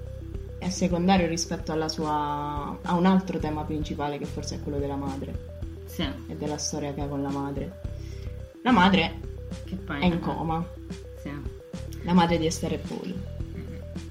è 0.59 0.69
secondario 0.69 1.27
rispetto 1.27 1.73
alla 1.73 1.89
sua... 1.89 2.79
a 2.83 2.95
un 2.95 3.07
altro 3.07 3.39
tema 3.39 3.63
principale 3.65 4.19
che 4.19 4.27
forse 4.27 4.57
è 4.57 4.61
quello 4.61 4.79
della 4.79 4.97
madre 4.97 5.33
Sì, 5.87 6.03
e 6.27 6.37
della 6.37 6.59
storia 6.59 6.93
che 6.93 7.01
ha 7.01 7.07
con 7.07 7.23
la 7.23 7.31
madre. 7.31 7.81
La 8.63 8.73
madre 8.73 9.19
è 10.01 10.05
in 10.05 10.21
coma, 10.21 10.63
Sì. 11.23 11.31
la 12.03 12.13
madre 12.13 12.37
di 12.39 12.47
Esther 12.47 12.75
e 12.75 12.79
Paul. 12.79 13.15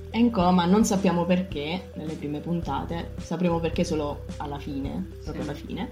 È 0.09 0.17
in 0.17 0.31
coma, 0.31 0.65
non 0.65 0.83
sappiamo 0.85 1.23
perché 1.25 1.91
nelle 1.93 2.13
prime 2.15 2.39
puntate, 2.39 3.11
sapremo 3.21 3.59
perché 3.59 3.83
solo 3.83 4.25
alla 4.37 4.57
fine, 4.57 5.07
proprio 5.23 5.43
Sì. 5.43 5.49
alla 5.49 5.57
fine. 5.57 5.89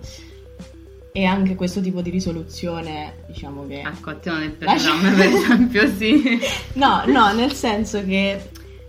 E 1.17 1.25
anche 1.25 1.55
questo 1.55 1.81
tipo 1.81 2.01
di 2.01 2.11
risoluzione, 2.11 3.23
diciamo 3.25 3.65
che... 3.65 3.79
Ecco, 3.79 4.11
a 4.11 4.15
te 4.17 4.29
non 4.29 4.43
è 4.43 4.51
Lascia- 4.59 4.91
piaciuta, 4.91 5.07
a 5.07 5.09
me 5.09 5.15
per 5.15 5.25
esempio 5.33 5.87
sì. 5.97 6.39
No, 6.73 7.01
no, 7.07 7.33
nel 7.33 7.53
senso 7.53 8.05
che 8.05 8.39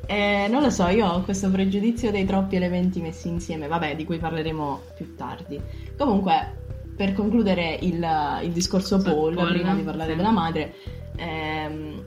eh, 0.04 0.47
non 0.50 0.61
lo 0.61 0.68
so, 0.68 0.88
io 0.88 1.06
ho 1.06 1.23
questo 1.23 1.49
pregiudizio 1.50 2.11
dei 2.11 2.26
troppi 2.26 2.56
elementi 2.56 3.00
messi 3.00 3.28
insieme, 3.28 3.66
vabbè, 3.66 3.97
di 3.97 4.04
cui 4.04 4.18
parleremo 4.18 4.80
più 4.94 5.14
tardi. 5.16 5.58
Comunque, 5.97 6.56
per 6.94 7.14
concludere 7.14 7.78
il, 7.80 8.06
il 8.42 8.50
discorso 8.50 9.00
Paul, 9.00 9.35
Paul, 9.35 9.49
prima 9.49 9.75
di 9.75 9.80
parlare 9.80 10.11
sì. 10.11 10.16
della 10.18 10.30
madre, 10.30 10.75
ehm, 11.16 12.04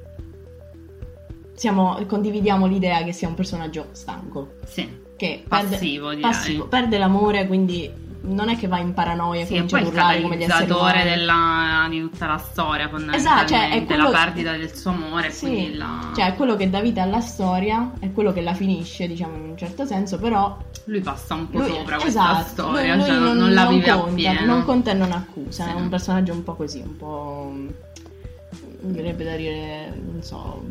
siamo- 1.55 1.97
condividiamo 2.05 2.67
l'idea 2.67 3.03
che 3.03 3.11
sia 3.11 3.27
un 3.27 3.33
personaggio 3.33 3.87
stanco, 3.93 4.53
Sì, 4.65 4.87
che 5.17 5.43
perde, 5.47 5.69
passivo 5.77 6.09
direi. 6.09 6.21
passivo, 6.21 6.67
perde 6.67 6.99
l'amore, 6.99 7.47
quindi 7.47 8.09
non 8.23 8.49
è 8.49 8.55
che 8.57 8.67
va 8.67 8.77
in 8.79 8.93
paranoia 8.93 9.45
Sì, 9.45 9.53
e 9.55 9.65
comincia 9.65 9.79
urlare 9.79 10.21
come 10.21 10.37
gli 10.37 10.43
esseri 10.43 10.71
umani. 10.71 11.03
della, 11.03 11.87
di 11.89 11.99
tutta 12.01 12.27
la 12.27 12.37
storia, 12.37 12.89
Esatto, 13.13 13.47
cioè, 13.47 13.71
è 13.71 13.83
quello- 13.85 14.09
la 14.09 14.17
perdita 14.17 14.51
del 14.55 14.75
suo 14.75 14.91
amore, 14.91 15.31
Sì, 15.31 15.45
quindi 15.47 15.75
la... 15.77 16.11
cioè 16.15 16.27
è 16.27 16.35
quello 16.35 16.55
che 16.55 16.69
dà 16.69 16.81
vita 16.81 17.01
alla 17.01 17.19
storia, 17.21 17.91
è 17.99 18.11
quello 18.11 18.31
che 18.31 18.41
la 18.41 18.53
finisce, 18.53 19.07
diciamo 19.07 19.35
in 19.35 19.49
un 19.49 19.57
certo 19.57 19.85
senso, 19.85 20.19
però 20.19 20.55
lui 20.85 20.99
passa 21.01 21.33
un 21.33 21.49
po' 21.49 21.59
lui, 21.59 21.69
sopra 21.69 21.97
esatto, 22.03 22.33
questa 22.35 22.43
storia, 22.51 22.95
lui- 22.95 23.05
cioè 23.05 23.15
lui 23.15 23.23
non, 23.27 23.37
non 23.37 23.53
la 23.53 23.65
vive 23.67 23.89
conta, 23.91 24.09
appieno. 24.11 24.45
non 24.45 24.63
conta 24.65 24.91
e 24.91 24.93
non 24.93 25.11
accusa, 25.11 25.63
Sì. 25.65 25.69
è 25.71 25.73
un 25.73 25.89
personaggio 25.89 26.33
un 26.33 26.43
po' 26.43 26.55
così, 26.55 26.79
un 26.79 26.97
po' 26.97 27.51
mi 27.53 28.93
verrebbe 28.93 29.23
da 29.23 29.35
dire, 29.35 29.99
non 30.11 30.21
so. 30.21 30.63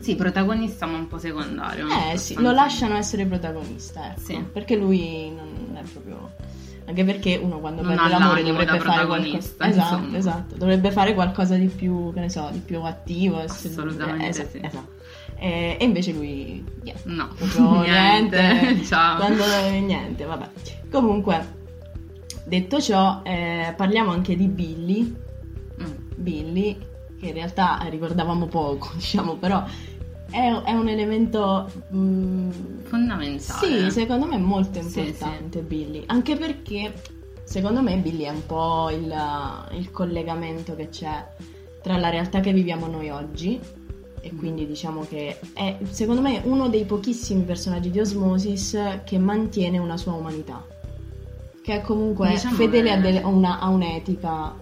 Sì, 0.00 0.16
protagonista 0.16 0.84
ma 0.84 0.98
un 0.98 1.08
po' 1.08 1.18
secondario. 1.18 1.86
Eh 2.12 2.18
sì, 2.18 2.34
lo 2.38 2.52
lasciano 2.52 2.96
essere 2.96 3.24
protagonista, 3.24 4.10
ecco, 4.10 4.20
Sì. 4.20 4.38
perché 4.52 4.76
lui 4.76 5.30
non 5.30 5.76
è 5.76 5.82
proprio 5.90 6.30
anche 6.86 7.04
perché 7.04 7.36
uno 7.36 7.60
quando 7.60 7.82
Non 7.82 7.94
perde 7.94 8.10
l'amore 8.10 8.42
dovrebbe 8.42 8.78
fare 8.78 9.06
qualcosa 9.06 9.66
esatto, 9.66 10.16
esatto, 10.16 10.56
dovrebbe 10.56 10.90
fare 10.90 11.14
qualcosa 11.14 11.56
di 11.56 11.66
più, 11.66 12.12
che 12.12 12.20
ne 12.20 12.28
so, 12.28 12.48
di 12.52 12.58
più 12.58 12.80
attivo, 12.82 13.40
Assolutamente 13.40 14.24
eh, 14.24 14.28
esatto, 14.28 14.50
sì. 14.50 14.60
esatto. 14.62 14.92
E, 15.36 15.76
e 15.78 15.84
invece 15.84 16.12
lui 16.12 16.64
niente. 16.82 17.02
No, 17.04 17.28
niente, 17.82 18.40
niente, 18.40 18.84
ciao. 18.86 19.16
Quando 19.16 19.44
niente, 19.80 20.24
vabbè. 20.24 20.48
Comunque, 20.90 21.54
detto 22.44 22.80
ciò, 22.80 23.22
eh, 23.24 23.72
parliamo 23.76 24.10
anche 24.10 24.36
di 24.36 24.46
Billy. 24.46 25.16
Mm. 25.82 25.92
Billy, 26.16 26.78
che 27.18 27.26
in 27.26 27.34
realtà 27.34 27.84
ricordavamo 27.88 28.46
poco, 28.46 28.90
diciamo, 28.96 29.36
però 29.36 29.64
è, 30.34 30.62
è 30.64 30.72
un 30.72 30.88
elemento. 30.88 31.70
mm, 31.94 32.50
Fondamentale. 32.82 33.88
sì, 33.88 33.90
secondo 33.90 34.26
me 34.26 34.34
è 34.36 34.38
molto 34.38 34.82
Sì, 34.82 35.00
importante 35.00 35.60
Billy, 35.60 36.02
anche 36.06 36.36
perché 36.36 36.92
secondo 37.44 37.82
me 37.82 37.96
Billy 37.98 38.24
è 38.24 38.30
un 38.30 38.44
po' 38.46 38.90
il, 38.90 39.14
il 39.76 39.90
collegamento 39.90 40.74
che 40.74 40.88
c'è 40.88 41.24
tra 41.82 41.96
la 41.98 42.08
realtà 42.08 42.40
che 42.40 42.52
viviamo 42.52 42.86
noi 42.86 43.10
oggi 43.10 43.60
e 44.20 44.34
quindi 44.34 44.66
diciamo 44.66 45.04
che 45.06 45.38
è 45.52 45.76
secondo 45.90 46.22
me 46.22 46.40
uno 46.44 46.68
dei 46.68 46.84
pochissimi 46.86 47.42
personaggi 47.42 47.90
di 47.90 48.00
Osmosis 48.00 49.00
che 49.04 49.18
mantiene 49.18 49.76
una 49.78 49.96
sua 49.98 50.12
umanità, 50.14 50.64
che 51.62 51.74
è 51.74 51.80
comunque 51.82 52.30
Diciamo 52.30 52.54
fedele 52.56 52.88
che- 52.90 52.94
a, 52.94 53.00
delle- 53.00 53.22
a 53.22 53.26
una- 53.28 53.58
a 53.60 53.68
un'etica. 53.68 54.54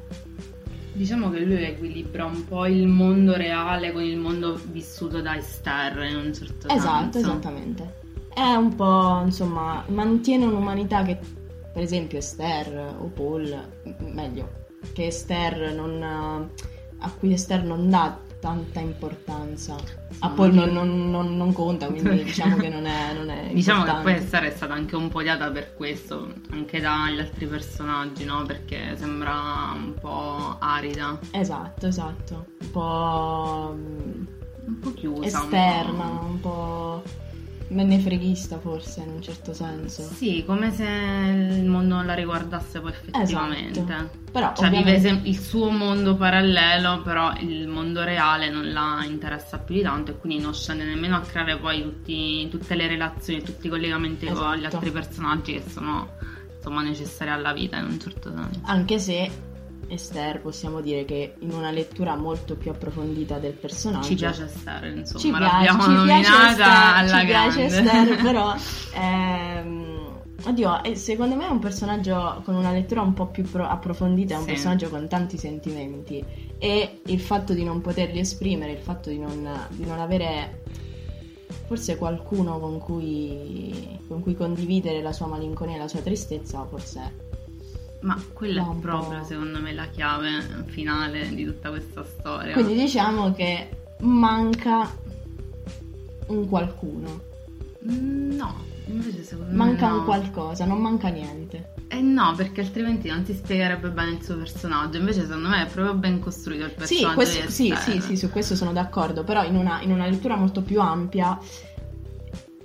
Diciamo 0.94 1.30
che 1.30 1.40
lui 1.40 1.62
equilibra 1.64 2.26
un 2.26 2.46
po' 2.46 2.66
il 2.66 2.86
mondo 2.86 3.34
reale 3.34 3.92
con 3.92 4.02
il 4.02 4.18
mondo 4.18 4.60
vissuto 4.70 5.22
da 5.22 5.36
Esther 5.36 6.02
in 6.04 6.16
un 6.16 6.34
certo 6.34 6.68
Esatto, 6.68 7.12
senso. 7.12 7.30
esattamente. 7.30 8.00
È 8.32 8.54
un 8.54 8.74
po', 8.74 9.22
insomma, 9.24 9.84
mantiene 9.88 10.44
un'umanità 10.44 11.02
che, 11.02 11.18
per 11.72 11.82
esempio, 11.82 12.18
Esther 12.18 12.94
o 12.98 13.06
Paul, 13.06 13.58
meglio, 14.12 14.50
che 14.92 15.06
Esther 15.06 15.74
non, 15.74 16.02
a 16.02 17.10
cui 17.18 17.32
Esther 17.32 17.62
non 17.64 17.88
dà 17.88 18.18
tanta 18.42 18.80
importanza. 18.80 19.74
A 20.18 20.28
Sì, 20.28 20.34
Paul 20.34 20.52
ma- 20.52 20.64
non, 20.66 20.72
non- 20.74 21.10
non- 21.10 21.36
non 21.36 21.52
conta, 21.52 21.86
quindi 21.86 22.24
diciamo 22.24 22.56
che 22.56 22.68
non 22.68 22.84
è, 22.86 23.12
non 23.14 23.30
è 23.30 23.50
Diciamo 23.54 23.84
che 23.84 23.92
poi. 24.02 24.14
Esther 24.14 24.42
è 24.42 24.50
stata 24.50 24.74
anche 24.74 24.96
un 24.96 25.08
po' 25.08 25.18
odiata 25.18 25.48
per 25.52 25.74
questo, 25.76 26.32
anche 26.50 26.80
dagli 26.80 27.20
altri 27.20 27.46
personaggi, 27.46 28.24
no? 28.24 28.42
Perché 28.44 28.96
sembra 28.96 29.70
un 29.74 29.94
po' 30.00 30.56
arida, 30.58 31.18
Esatto, 31.30 31.86
esatto. 31.86 32.46
Un 32.60 32.70
po' 32.72 33.74
mm, 33.76 34.24
un 34.66 34.78
po' 34.80 34.92
chiusa. 34.92 35.24
esterna, 35.42 36.04
un 36.04 36.18
po'. 36.18 36.26
un 36.26 36.40
po' 36.40 37.02
menefreghista 37.72 38.58
forse 38.58 39.00
in 39.00 39.10
un 39.10 39.22
certo 39.22 39.52
senso. 39.52 40.02
Sì, 40.02 40.42
come 40.46 40.72
se 40.72 40.84
il 40.84 41.64
mondo 41.64 41.96
non 41.96 42.06
la 42.06 42.14
riguardasse 42.14 42.80
poi 42.80 42.90
effettivamente. 42.90 43.80
Esatto. 43.80 44.18
Però 44.32 44.52
Cioè 44.54 44.68
vive 44.70 44.80
ovviamente- 44.80 45.08
sem- 45.08 45.20
il 45.26 45.38
suo 45.38 45.70
mondo 45.70 46.16
parallelo, 46.16 47.02
però 47.02 47.32
il 47.40 47.66
mondo 47.68 48.02
reale 48.02 48.48
non 48.50 48.72
la 48.72 49.00
interessa 49.04 49.58
più 49.58 49.74
di 49.74 49.82
tanto 49.82 50.12
e 50.12 50.18
quindi 50.18 50.42
non 50.42 50.54
scende 50.54 50.84
nemmeno 50.84 51.16
a 51.16 51.20
creare 51.20 51.58
poi 51.58 51.82
tutti- 51.82 52.48
tutte 52.50 52.74
le 52.74 52.86
relazioni, 52.86 53.42
tutti 53.42 53.66
i 53.66 53.70
collegamenti 53.70 54.26
con 54.26 54.54
gli 54.54 54.58
Esatto. 54.60 54.76
altri 54.76 54.90
personaggi 54.90 55.52
che 55.52 55.62
sono 55.68 56.08
insomma 56.56 56.82
necessari 56.82 57.30
alla 57.30 57.52
vita 57.52 57.76
in 57.78 57.86
un 57.86 57.98
certo 58.00 58.30
senso. 58.34 58.60
Anche 58.62 58.98
se 58.98 59.30
Esther 59.88 60.40
possiamo 60.40 60.80
dire 60.80 61.04
che 61.04 61.34
in 61.40 61.52
una 61.52 61.70
lettura 61.70 62.16
molto 62.16 62.56
più 62.56 62.70
approfondita 62.70 63.38
del 63.38 63.52
personaggio 63.52 64.06
Ci 64.08 64.14
piace 64.14 64.44
Esther, 64.44 64.84
insomma, 64.84 65.20
ci 65.20 65.28
piace, 65.30 65.42
l'abbiamo 65.42 65.78
piace 65.84 65.92
nominata 65.92 66.50
Esther, 66.50 66.66
alla 66.66 67.18
ci 67.20 67.26
grande. 67.26 67.54
piace 67.54 67.64
Esther, 67.64 68.16
però 68.22 68.54
ehm, 68.94 70.20
oddio, 70.44 70.82
eh, 70.84 70.94
secondo 70.96 71.34
me 71.36 71.46
è 71.46 71.50
un 71.50 71.58
personaggio 71.58 72.40
con 72.44 72.54
una 72.54 72.72
lettura 72.72 73.02
un 73.02 73.12
po' 73.12 73.26
più 73.26 73.44
pro- 73.44 73.66
approfondita, 73.66 74.34
è 74.34 74.38
un 74.38 74.44
Sì. 74.44 74.48
personaggio 74.50 74.88
con 74.88 75.08
tanti 75.08 75.36
sentimenti 75.36 76.24
e 76.58 77.00
il 77.06 77.20
fatto 77.20 77.52
di 77.52 77.64
non 77.64 77.80
poterli 77.80 78.18
esprimere, 78.18 78.72
il 78.72 78.78
fatto 78.78 79.10
di 79.10 79.18
non, 79.18 79.48
di 79.70 79.84
non 79.84 79.98
avere 80.00 80.62
forse 81.66 81.96
qualcuno 81.96 82.58
con 82.58 82.78
cui, 82.78 83.98
con 84.08 84.20
cui 84.20 84.34
condividere 84.34 85.00
la 85.02 85.12
sua 85.12 85.26
malinconia 85.26 85.76
e 85.76 85.78
la 85.78 85.88
sua 85.88 86.00
tristezza, 86.00 86.64
forse 86.68 87.30
Ma 88.02 88.20
quella 88.32 88.62
No, 88.62 88.76
è 88.76 88.80
proprio 88.80 89.24
secondo 89.24 89.60
me 89.60 89.72
la 89.72 89.86
chiave 89.86 90.64
finale 90.66 91.28
di 91.34 91.44
tutta 91.44 91.70
questa 91.70 92.04
storia. 92.04 92.52
Quindi 92.52 92.74
diciamo 92.74 93.32
che 93.32 93.68
manca 94.00 94.90
un 96.26 96.48
qualcuno, 96.48 97.30
Mm, 97.90 98.36
No, 98.36 98.54
invece 98.86 99.24
secondo 99.24 99.56
manca 99.56 99.86
me 99.86 99.92
no. 99.92 99.98
un 99.98 100.04
qualcosa, 100.04 100.64
non 100.64 100.78
manca 100.80 101.08
niente. 101.08 101.74
Eh 101.88 102.00
no, 102.00 102.32
perché 102.36 102.60
altrimenti 102.60 103.08
non 103.08 103.24
si 103.24 103.34
spiegherebbe 103.34 103.90
bene 103.90 104.12
il 104.12 104.22
suo 104.22 104.36
personaggio. 104.36 104.98
Invece, 104.98 105.22
secondo 105.22 105.48
me 105.48 105.66
è 105.66 105.70
proprio 105.70 105.94
ben 105.94 106.20
costruito 106.20 106.64
il 106.64 106.70
Sì, 106.70 106.76
personaggio. 106.76 107.14
questo- 107.14 107.46
di 107.46 107.50
sì, 107.50 107.74
sì, 107.76 108.00
sì, 108.00 108.16
su 108.16 108.30
questo 108.30 108.54
sono 108.54 108.72
d'accordo, 108.72 109.24
però 109.24 109.42
in 109.44 109.56
una, 109.56 109.80
in 109.82 109.90
una 109.90 110.06
lettura 110.06 110.36
molto 110.36 110.62
più 110.62 110.80
ampia 110.80 111.36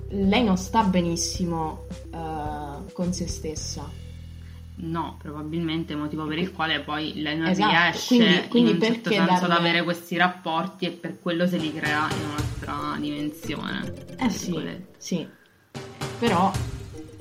lei 0.10 0.44
non 0.44 0.56
sta 0.58 0.84
benissimo 0.84 1.86
eh, 2.14 2.92
con 2.94 3.12
se 3.14 3.28
stessa. 3.28 3.90
No, 4.80 5.18
probabilmente 5.20 5.96
motivo 5.96 6.26
per 6.28 6.38
il 6.38 6.52
quale 6.52 6.82
poi 6.82 7.20
lei 7.22 7.36
non 7.36 7.48
Esatto, 7.48 7.72
riesce 7.72 8.08
quindi- 8.16 8.48
quindi 8.48 8.70
in 8.72 8.76
un 8.76 8.82
certo 8.84 9.10
senso 9.10 9.34
ad 9.34 9.40
darle- 9.40 9.56
avere 9.56 9.84
questi 9.84 10.18
rapporti 10.18 10.86
e 10.86 10.92
per 10.92 11.20
quello 11.20 11.48
se 11.48 11.58
li 11.58 11.74
crea 11.74 12.08
in 12.12 12.26
un'altra 12.28 12.96
dimensione. 13.00 13.94
Eh 14.18 14.30
sì, 14.30 14.60
sì. 14.98 15.28
Però 16.20 16.52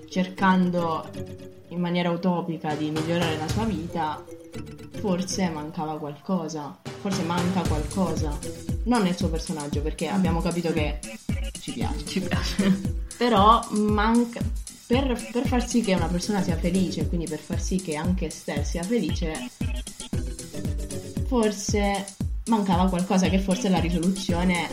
cercando 0.09 1.09
in 1.69 1.81
maniera 1.81 2.11
utopica 2.11 2.75
di 2.75 2.91
migliorare 2.91 3.37
la 3.39 3.49
sua 3.49 3.65
vita, 3.65 4.23
forse 5.01 5.49
mancava 5.49 5.99
qualcosa, 5.99 6.79
forse 7.01 7.23
manca 7.23 7.61
qualcosa. 7.67 8.37
Non 8.85 9.03
nel 9.03 9.17
suo 9.17 9.29
personaggio, 9.29 9.81
perché 9.81 10.09
abbiamo 10.09 10.41
capito 10.43 10.73
che 10.73 11.01
ci 11.59 11.73
piace. 11.73 12.05
Ci 12.07 12.21
piace. 12.21 13.01
Però 13.17 13.67
manca. 13.73 14.41
Per, 14.87 15.29
per 15.33 15.47
far 15.47 15.67
sì 15.67 15.81
che 15.81 15.95
una 15.95 16.07
persona 16.07 16.43
sia 16.43 16.57
felice, 16.57 17.09
quindi 17.09 17.27
per 17.27 17.41
far 17.41 17.61
sì 17.61 17.77
che 17.77 17.97
anche 17.97 18.27
Esther 18.27 18.65
sia 18.65 18.83
felice, 18.83 19.51
forse 21.27 22.05
mancava 22.47 22.89
qualcosa 22.89 23.29
che 23.29 23.39
forse 23.39 23.67
è 23.67 23.71
la 23.71 23.81
risoluzione 23.81 24.69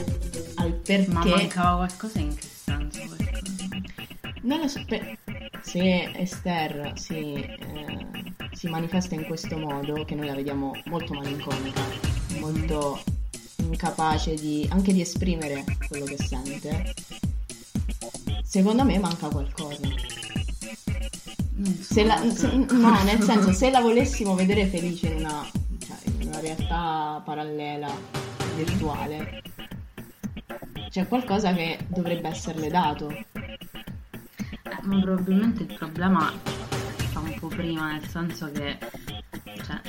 al 0.55 0.73
perché... 0.73 1.11
Ma 1.11 1.25
mancava 1.25 1.75
qualcosa 1.77 2.19
in 2.19 2.35
che 2.35 2.47
senso? 2.63 3.01
Non 4.41 4.59
lo 4.59 4.67
so, 4.67 4.83
per- 4.85 5.17
se 5.61 6.11
Esther 6.15 6.91
si, 6.95 7.33
eh, 7.33 8.07
si 8.51 8.67
manifesta 8.67 9.15
in 9.15 9.23
questo 9.23 9.57
modo, 9.57 10.03
che 10.03 10.13
noi 10.13 10.27
la 10.27 10.35
vediamo 10.35 10.73
molto 10.85 11.13
malinconica, 11.13 11.81
molto 12.39 13.01
incapace 13.57 14.35
di, 14.35 14.67
anche 14.69 14.93
di 14.93 15.01
esprimere 15.01 15.63
quello 15.87 16.05
che 16.05 16.17
sente, 16.17 16.93
secondo 18.53 18.83
me 18.83 18.99
manca 18.99 19.29
qualcosa. 19.29 19.87
Se 21.79 22.03
la- 22.03 22.21
se- 22.29 22.51
no, 22.55 23.03
nel 23.03 23.19
senso, 23.23 23.51
se 23.59 23.71
la 23.71 23.79
volessimo 23.79 24.35
vedere 24.35 24.67
felice 24.67 25.07
in 25.07 25.17
una, 25.21 25.43
cioè, 25.79 25.97
in 26.19 26.27
una 26.27 26.39
realtà 26.39 27.19
parallela, 27.25 27.89
virtuale, 28.55 29.41
c'è 30.91 31.07
qualcosa 31.07 31.51
che 31.55 31.79
dovrebbe 31.87 32.27
esserle 32.27 32.69
dato. 32.69 33.09
Eh, 33.09 33.25
ma 34.83 35.01
probabilmente 35.01 35.63
il 35.63 35.73
problema 35.73 36.31
sta 37.09 37.21
un 37.21 37.33
po' 37.39 37.47
prima, 37.47 37.93
nel 37.93 38.07
senso 38.07 38.51
che 38.51 38.77
cioè, 39.65 39.81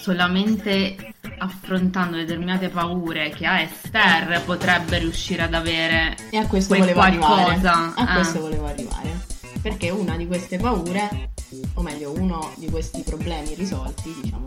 solamente 0.00 1.14
affrontando 1.40 2.16
determinate 2.16 2.68
paure 2.68 3.30
che 3.30 3.46
ha 3.46 3.60
Esther 3.60 4.42
potrebbe 4.44 4.98
riuscire 4.98 5.42
ad 5.42 5.54
avere 5.54 6.16
E 6.30 6.36
a 6.36 6.46
questo 6.46 6.76
volevo 6.76 7.00
arrivare. 7.00 7.42
qualcosa. 7.42 7.94
A 7.94 8.10
eh. 8.10 8.14
questo 8.14 8.40
volevo 8.40 8.66
arrivare. 8.66 9.28
Perché 9.62 9.90
una 9.90 10.16
di 10.16 10.26
queste 10.26 10.58
paure, 10.58 11.32
o 11.74 11.82
meglio, 11.82 12.12
uno 12.12 12.52
di 12.56 12.68
questi 12.70 13.02
problemi 13.02 13.54
risolti, 13.54 14.14
diciamo, 14.22 14.46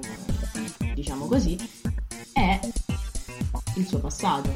diciamo 0.94 1.26
così, 1.26 1.58
è 2.32 2.60
il 3.76 3.88
suo 3.88 4.00
passato. 4.00 4.52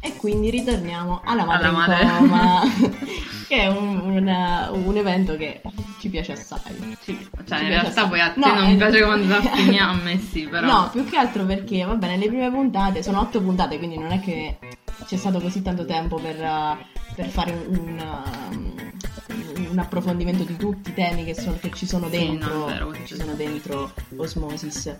E 0.00 0.16
quindi 0.16 0.50
ritorniamo 0.50 1.20
alla 1.24 1.44
madre 1.44 1.68
Alla 1.68 2.20
madre. 2.20 3.20
che 3.52 3.64
è 3.64 3.66
un, 3.68 3.98
un- 4.00 4.68
un 4.86 4.96
evento 4.96 5.36
che 5.36 5.60
ci 5.98 6.08
piace 6.08 6.32
assai. 6.32 6.96
Sì, 7.02 7.14
Ci 7.18 7.28
cioè 7.44 7.58
in 7.60 7.66
piace 7.66 7.68
realtà 7.68 7.88
assai. 7.90 8.08
poi 8.08 8.20
a 8.20 8.30
te 8.30 8.40
No, 8.40 8.54
non 8.54 8.70
eh, 8.70 8.76
piace 8.76 9.02
quando 9.02 9.34
andrà 9.52 9.88
a 9.88 9.94
me 9.94 10.18
sì, 10.18 10.46
però. 10.48 10.66
No, 10.66 10.88
più 10.90 11.04
che 11.04 11.16
altro 11.18 11.44
perché, 11.44 11.84
va 11.84 11.94
bene, 11.96 12.16
le 12.16 12.28
prime 12.28 12.50
puntate 12.50 13.02
sono 13.02 13.20
otto 13.20 13.42
puntate, 13.42 13.76
quindi 13.76 13.98
non 13.98 14.10
è 14.10 14.20
che 14.20 14.56
c'è 15.04 15.16
stato 15.16 15.38
così 15.38 15.60
tanto 15.60 15.84
tempo 15.84 16.16
per, 16.16 16.36
uh, 16.36 17.14
per 17.14 17.26
fare 17.28 17.52
un, 17.68 17.76
un, 17.78 17.98
uh, 17.98 19.70
un 19.70 19.78
approfondimento 19.78 20.44
di 20.44 20.56
tutti 20.56 20.88
i 20.88 20.94
temi 20.94 21.24
che, 21.24 21.34
sono- 21.34 21.58
che 21.60 21.70
ci 21.74 21.84
sono 21.86 22.06
Sì, 22.08 22.12
dentro, 22.18 22.54
no, 22.54 22.66
è 22.68 22.72
vero, 22.72 22.88
che 22.90 23.00
ci 23.04 23.14
sì. 23.16 23.20
sono 23.20 23.34
dentro 23.34 23.92
Osmosis. 24.16 24.96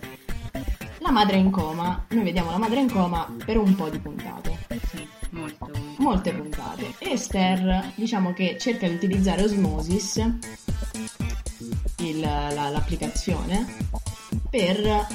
La 0.99 1.11
madre 1.11 1.37
è 1.37 1.39
in 1.39 1.49
coma, 1.49 2.05
noi 2.09 2.23
vediamo 2.23 2.51
la 2.51 2.57
madre 2.59 2.79
in 2.81 2.89
coma 2.91 3.27
per 3.43 3.57
un 3.57 3.75
po' 3.75 3.89
di 3.89 3.97
puntate, 3.99 4.57
Sì, 4.91 5.05
molto. 5.33 5.69
molte 5.97 6.33
puntate. 6.33 6.93
E 6.99 7.11
Esther, 7.11 7.91
diciamo 7.95 8.33
che 8.33 8.57
cerca 8.59 8.87
di 8.87 8.95
utilizzare 8.95 9.43
Osmosis, 9.43 10.17
il- 11.99 12.19
la- 12.19 12.69
l'applicazione, 12.69 13.65
per 14.49 15.07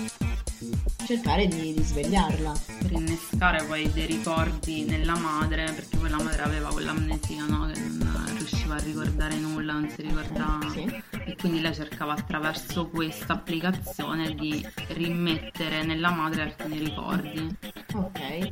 cercare 1.06 1.46
di, 1.46 1.72
di 1.74 1.82
svegliarla. 1.82 2.52
Per 2.82 2.92
innescare 2.92 3.64
poi 3.64 3.90
dei 3.92 4.06
ricordi 4.06 4.84
nella 4.84 5.16
madre, 5.16 5.64
perché 5.72 5.96
poi 5.96 6.10
la 6.10 6.22
madre 6.22 6.42
aveva 6.42 6.68
quell'amnesia, 6.70 7.44
no? 7.46 7.66
Che 7.72 7.78
non 7.80 8.24
riusciva 8.36 8.74
a 8.74 8.78
ricordare 8.78 9.36
nulla, 9.36 9.72
non 9.74 9.88
si 9.88 10.02
ricordava. 10.02 10.70
Sì. 10.70 11.02
E 11.24 11.36
quindi 11.36 11.60
lei 11.60 11.74
cercava 11.74 12.12
attraverso 12.14 12.88
questa 12.88 13.34
applicazione 13.34 14.34
di 14.34 14.66
rimettere 14.88 15.84
nella 15.84 16.10
madre 16.10 16.42
alcuni 16.42 16.78
ricordi. 16.78 17.56
Ok. 17.94 18.50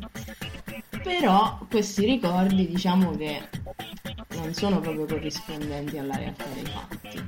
Però 1.06 1.56
questi 1.70 2.04
ricordi 2.04 2.66
diciamo 2.66 3.12
che 3.16 3.40
non 4.34 4.52
sono 4.54 4.80
proprio 4.80 5.06
corrispondenti 5.06 5.98
alla 5.98 6.16
realtà 6.16 6.44
dei 6.52 6.64
fatti. 6.64 7.24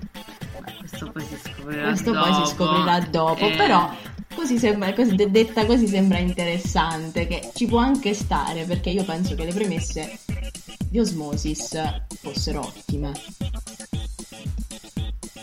Questo 0.80 1.12
poi 1.12 1.22
si 1.22 1.36
scoprirà 1.38 1.86
Questo 1.86 2.12
dopo. 2.12 2.24
poi 2.28 2.44
si 2.46 2.54
scoprirà 2.54 3.00
dopo, 3.08 3.46
Eh, 3.46 3.56
però 3.56 3.88
così 4.34 4.58
sembra, 4.58 4.92
così, 4.94 5.14
de- 5.14 5.30
detta 5.30 5.64
così 5.64 5.86
sembra 5.86 6.18
interessante, 6.18 7.28
che 7.28 7.52
ci 7.54 7.66
può 7.66 7.78
anche 7.78 8.14
stare, 8.14 8.64
perché 8.64 8.90
io 8.90 9.04
penso 9.04 9.36
che 9.36 9.44
le 9.44 9.52
premesse 9.52 10.18
di 10.88 10.98
Osmosis 10.98 11.78
fossero 12.20 12.60
ottime. 12.66 13.12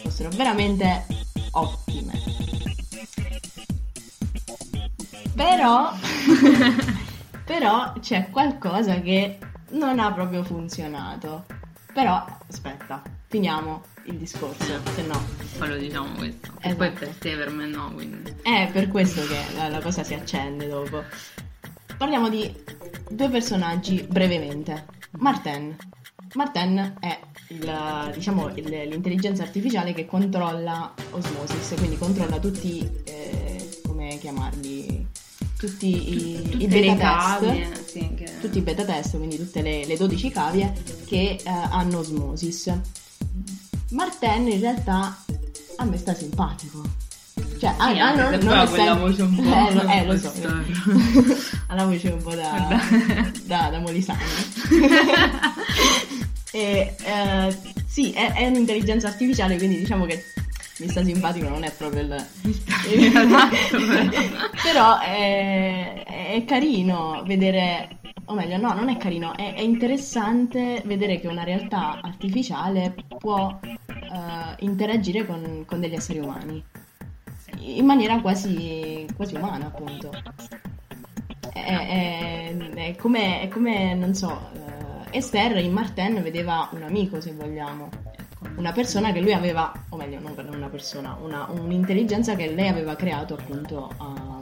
Fossero 0.03 0.27
veramente 0.35 1.05
ottime. 1.51 2.21
Però, 5.35 5.91
però 7.57 7.93
c'è 8.01 8.29
qualcosa 8.31 8.99
che 8.99 9.37
non 9.71 9.97
ha 9.99 10.11
proprio 10.11 10.43
funzionato. 10.43 11.45
Però, 11.93 12.25
aspetta, 12.49 13.01
finiamo 13.27 13.81
il 14.07 14.17
discorso, 14.17 14.81
se 14.93 15.01
no 15.03 15.17
Poi 15.57 15.69
lo 15.69 15.77
diciamo 15.77 16.11
questo. 16.17 16.51
E 16.59 16.67
Esatto. 16.67 16.75
poi 16.75 16.91
per 16.91 17.07
te, 17.15 17.35
per 17.37 17.49
me 17.51 17.65
no, 17.67 17.93
quindi. 17.93 18.35
è 18.41 18.69
per 18.73 18.89
questo 18.89 19.21
che 19.25 19.55
la, 19.55 19.69
la 19.69 19.79
cosa 19.79 20.03
si 20.03 20.13
accende 20.13 20.67
dopo. 20.67 21.01
Parliamo 21.97 22.27
di 22.27 22.53
due 23.09 23.29
personaggi 23.29 24.05
brevemente. 24.09 24.85
Martin. 25.19 25.73
Martin 26.33 26.95
è 26.99 27.17
il, 27.49 28.11
diciamo, 28.13 28.49
il- 28.55 28.65
l'intelligenza 28.89 29.43
artificiale 29.43 29.93
che 29.93 30.05
controlla 30.05 30.93
Osmosis, 31.11 31.75
quindi 31.77 31.97
controlla 31.97 32.37
tutti, 32.39 32.85
eh, 33.05 33.79
come 33.85 34.17
chiamarli, 34.17 35.07
tutti 35.57 35.87
i, 35.87 36.35
i 36.35 36.41
Tutte 36.49 36.67
beta 36.67 36.79
le 36.79 36.85
test 36.87 36.99
cavie, 36.99 37.71
sì, 37.85 38.09
che- 38.15 38.39
tutti 38.41 38.57
i 38.57 38.61
beta 38.61 38.83
test, 38.83 39.17
quindi 39.17 39.37
tutte 39.37 39.61
le, 39.61 39.85
le 39.85 39.97
12 39.97 40.29
cavie 40.29 40.73
che 41.05 41.39
eh, 41.43 41.49
hanno 41.49 41.99
osmosis. 41.99 42.71
Martin 43.91 44.47
in 44.47 44.59
realtà 44.59 45.17
a 45.77 45.83
me 45.85 45.97
sta 45.97 46.13
simpatico. 46.13 46.81
Cioè, 47.57 47.57
Sì, 47.59 47.65
ah, 47.65 47.85
anche 47.85 48.21
non- 48.21 48.55
non 48.57 48.67
quella 48.67 48.85
sem- 48.93 48.99
voce 48.99 49.21
un 49.21 49.35
po' 49.35 49.41
Eh, 49.53 49.73
lo, 49.73 49.87
eh, 49.87 50.05
lo 50.05 50.17
so. 50.19 50.33
ha 51.67 51.75
la 51.75 51.85
voce 51.85 52.07
un 52.09 52.21
po' 52.21 52.33
da, 52.35 52.79
da, 53.45 53.69
da 53.71 53.79
Molisani. 53.79 54.19
e, 56.51 56.95
eh, 57.03 57.57
sì, 57.87 58.11
è, 58.11 58.33
è 58.33 58.47
un'intelligenza 58.47 59.07
artificiale, 59.07 59.57
quindi 59.57 59.77
diciamo 59.77 60.05
che 60.05 60.23
mi 60.79 60.89
sta 60.89 61.03
simpatico, 61.03 61.47
non 61.47 61.63
è 61.63 61.71
proprio 61.71 62.01
il... 62.01 62.13
Esatto, 62.87 63.77
però. 64.61 64.99
È, 64.99 66.03
è 66.05 66.43
carino 66.45 67.23
vedere, 67.25 67.99
o 68.25 68.33
meglio, 68.33 68.57
no, 68.57 68.73
non 68.73 68.89
è 68.89 68.97
carino, 68.97 69.35
è, 69.35 69.53
è 69.53 69.61
interessante 69.61 70.81
vedere 70.85 71.19
che 71.19 71.27
una 71.27 71.43
realtà 71.43 71.99
artificiale 72.01 72.93
può 73.19 73.57
eh, 73.61 74.55
interagire 74.59 75.25
con, 75.25 75.63
con 75.65 75.79
degli 75.79 75.93
esseri 75.93 76.19
umani 76.19 76.63
in 77.59 77.85
maniera 77.85 78.19
quasi, 78.21 79.05
quasi 79.15 79.35
umana, 79.35 79.67
appunto. 79.67 80.11
È, 81.53 82.57
è- 82.75 82.95
come, 82.97 83.41
è 83.41 83.47
come, 83.47 83.93
non 83.95 84.13
so, 84.13 84.49
eh, 84.53 85.17
Esther 85.17 85.57
in 85.57 85.71
Martin 85.71 86.21
vedeva 86.21 86.69
un 86.73 86.83
amico, 86.83 87.21
se 87.21 87.33
vogliamo 87.33 87.89
una 88.55 88.71
persona 88.71 89.11
che 89.11 89.19
lui 89.21 89.33
aveva, 89.33 89.71
o 89.89 89.97
meglio, 89.97 90.19
non 90.19 90.33
per 90.33 90.49
una 90.49 90.67
persona, 90.69 91.17
una, 91.21 91.47
un'intelligenza 91.49 92.35
che 92.35 92.53
lei 92.53 92.67
aveva 92.67 92.95
creato 92.95 93.33
appunto 93.33 93.89
a, 93.97 94.39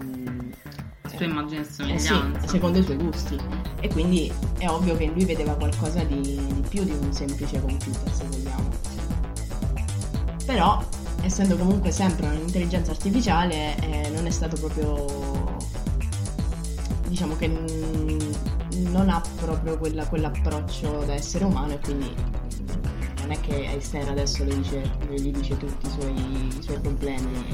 Sua 1.16 1.26
immagine 1.26 1.62
e 1.62 1.94
eh 1.94 2.00
sì, 2.00 2.08
somiglianza. 2.08 2.48
secondo 2.48 2.80
i 2.80 2.84
suoi 2.84 2.98
gusti. 2.98 3.40
E 3.80 3.88
quindi 3.90 4.32
è 4.58 4.68
ovvio 4.68 4.96
che 4.96 5.06
lui 5.08 5.26
vedeva 5.26 5.54
qualcosa 5.56 6.04
di, 6.04 6.22
di 6.22 6.64
più 6.68 6.84
di 6.84 6.92
un 6.92 7.12
semplice 7.12 7.60
computer, 7.60 8.12
se 8.12 8.24
vogliamo. 8.30 8.70
Però, 10.46 10.84
essendo 11.22 11.56
comunque 11.58 11.92
sempre 11.92 12.28
un'intelligenza 12.28 12.92
artificiale, 12.92 13.76
eh, 13.80 14.10
non 14.10 14.26
è 14.26 14.32
stato 14.32 14.56
proprio. 14.58 15.58
diciamo 17.08 17.36
che 17.36 17.48
non 17.48 19.10
ha 19.10 19.22
proprio 19.40 19.78
quella- 19.78 20.08
quell'approccio 20.08 21.04
da 21.06 21.14
essere 21.14 21.46
umano 21.46 21.74
e 21.74 21.80
quindi 21.80 22.12
è 23.34 23.40
che 23.42 23.66
Einstein 23.66 24.08
adesso 24.10 24.44
le 24.44 24.56
dice, 24.58 24.92
gli 25.10 25.32
dice 25.32 25.58
tutti 25.58 25.86
i 25.86 25.90
suoi, 25.90 26.48
i 26.58 26.62
suoi 26.62 26.80
problemi 26.80 27.46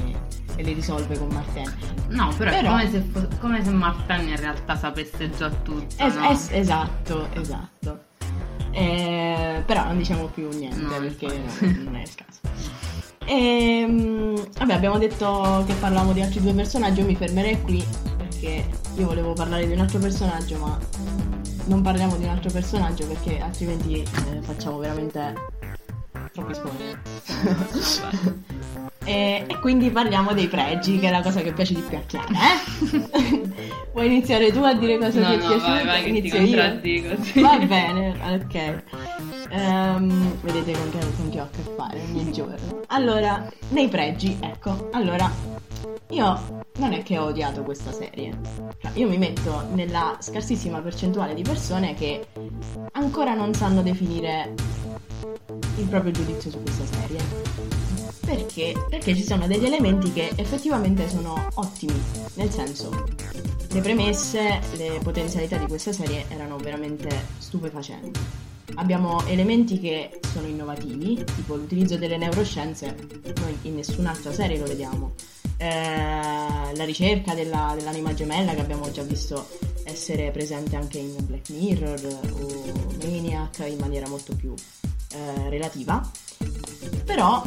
e, 0.56 0.60
e 0.60 0.62
li 0.62 0.72
risolve 0.72 1.18
con 1.18 1.28
Martin. 1.28 1.72
No, 2.08 2.32
però, 2.36 2.50
Però- 2.50 2.76
è 2.76 2.88
come 2.88 2.90
se, 2.90 3.00
fo- 3.00 3.28
come 3.40 3.64
se 3.64 3.70
Martin 3.70 4.28
in 4.28 4.36
realtà 4.36 4.76
sapesse 4.76 5.30
già 5.30 5.48
tutto. 5.50 5.94
Es- 6.02 6.14
no? 6.14 6.30
es- 6.30 6.50
esatto, 6.52 7.28
esatto. 7.32 8.04
Eh, 8.72 9.62
però 9.66 9.84
non 9.86 9.96
diciamo 9.96 10.26
più 10.26 10.48
niente 10.50 10.80
No, 10.80 10.96
perché 10.98 11.26
non 11.26 11.96
è 11.96 12.02
il 12.02 12.14
caso. 12.14 12.38
Ehm, 13.26 14.34
vabbè, 14.58 14.72
abbiamo 14.72 14.98
detto 14.98 15.64
che 15.66 15.74
parlavamo 15.74 16.12
di 16.12 16.20
altri 16.20 16.40
due 16.40 16.52
personaggi, 16.52 17.00
io 17.00 17.06
mi 17.06 17.16
fermerei 17.16 17.60
qui 17.62 17.84
perché 18.16 18.64
io 18.96 19.06
volevo 19.06 19.32
parlare 19.32 19.66
di 19.66 19.72
un 19.72 19.80
altro 19.80 19.98
personaggio, 19.98 20.58
ma 20.58 20.78
non 21.66 21.82
parliamo 21.82 22.16
di 22.16 22.24
un 22.24 22.30
altro 22.30 22.50
personaggio 22.50 23.06
perché 23.06 23.38
altrimenti 23.40 24.02
eh, 24.02 24.40
facciamo 24.42 24.78
veramente. 24.78 25.58
e, 29.04 29.44
e, 29.46 29.58
quindi 29.60 29.90
parliamo 29.90 30.32
dei 30.32 30.46
pregi, 30.46 30.98
che 30.98 31.08
è 31.08 31.10
la 31.10 31.22
cosa 31.22 31.40
che 31.40 31.52
piace 31.52 31.74
di 31.74 31.80
più 31.80 31.96
a 31.96 32.00
Chiara, 32.06 32.28
eh? 32.28 33.42
Vuoi 33.92 34.06
iniziare 34.06 34.52
tu 34.52 34.62
a 34.62 34.74
dire 34.74 34.98
cosa 34.98 35.20
no, 35.20 35.26
ti 35.26 35.32
è 35.32 35.36
no, 35.36 35.48
piaciuto? 35.48 35.66
Vai, 35.66 35.84
vai, 35.84 36.08
Inizio 36.08 36.38
che 36.38 36.80
ti 36.80 36.90
io. 36.90 37.22
Sì. 37.22 37.40
Va 37.40 37.58
bene, 37.58 38.14
ok. 38.42 38.82
Um, 39.50 40.40
vedete 40.42 40.72
con 40.72 40.90
che, 40.90 40.98
con 41.16 41.30
che 41.30 41.40
ho 41.40 41.42
a 41.42 41.48
che 41.50 41.62
fare 41.76 42.00
ogni 42.00 42.32
giorno. 42.32 42.82
Allora, 42.86 43.48
nei 43.70 43.88
pregi, 43.88 44.38
ecco. 44.40 44.90
Allora, 44.92 45.28
io 46.10 46.60
non 46.80 46.94
è 46.94 47.02
che 47.02 47.18
ho 47.18 47.26
odiato 47.26 47.62
questa 47.62 47.92
serie. 47.92 48.36
Cioè, 48.80 48.92
io 48.94 49.06
mi 49.06 49.18
metto 49.18 49.66
nella 49.74 50.16
scarsissima 50.18 50.80
percentuale 50.80 51.34
di 51.34 51.42
persone 51.42 51.94
che 51.94 52.26
ancora 52.92 53.34
non 53.34 53.52
sanno 53.52 53.82
definire 53.82 54.54
il 55.76 55.86
proprio 55.86 56.10
giudizio 56.10 56.50
su 56.50 56.62
questa 56.62 56.86
serie. 56.86 57.20
Perché? 58.24 58.72
Perché 58.88 59.14
ci 59.14 59.22
sono 59.22 59.46
degli 59.46 59.66
elementi 59.66 60.10
che 60.12 60.32
effettivamente 60.36 61.08
sono 61.08 61.48
ottimi, 61.54 62.00
nel 62.34 62.50
senso, 62.50 63.06
le 63.70 63.80
premesse, 63.80 64.60
le 64.76 65.00
potenzialità 65.02 65.58
di 65.58 65.66
questa 65.66 65.92
serie 65.92 66.24
erano 66.28 66.56
veramente 66.56 67.08
stupefacenti. 67.38 68.18
Abbiamo 68.76 69.22
elementi 69.26 69.80
che 69.80 70.20
sono 70.32 70.46
innovativi, 70.46 71.22
tipo 71.34 71.56
l'utilizzo 71.56 71.98
delle 71.98 72.16
neuroscienze, 72.16 72.96
noi 73.40 73.58
in 73.62 73.74
nessun'altra 73.74 74.32
serie 74.32 74.58
lo 74.58 74.66
vediamo 74.66 75.12
eh, 75.60 76.74
la 76.74 76.84
ricerca 76.84 77.34
della, 77.34 77.74
dell'anima 77.76 78.14
gemella 78.14 78.54
che 78.54 78.60
abbiamo 78.60 78.90
già 78.90 79.02
visto 79.02 79.46
essere 79.84 80.30
presente 80.30 80.76
anche 80.76 80.98
in 80.98 81.14
Black 81.26 81.50
Mirror 81.50 82.18
o 82.32 83.06
Maniac 83.06 83.62
in 83.68 83.76
maniera 83.78 84.08
molto 84.08 84.34
più 84.34 84.54
eh, 84.54 85.50
relativa. 85.50 86.00
Però 87.04 87.42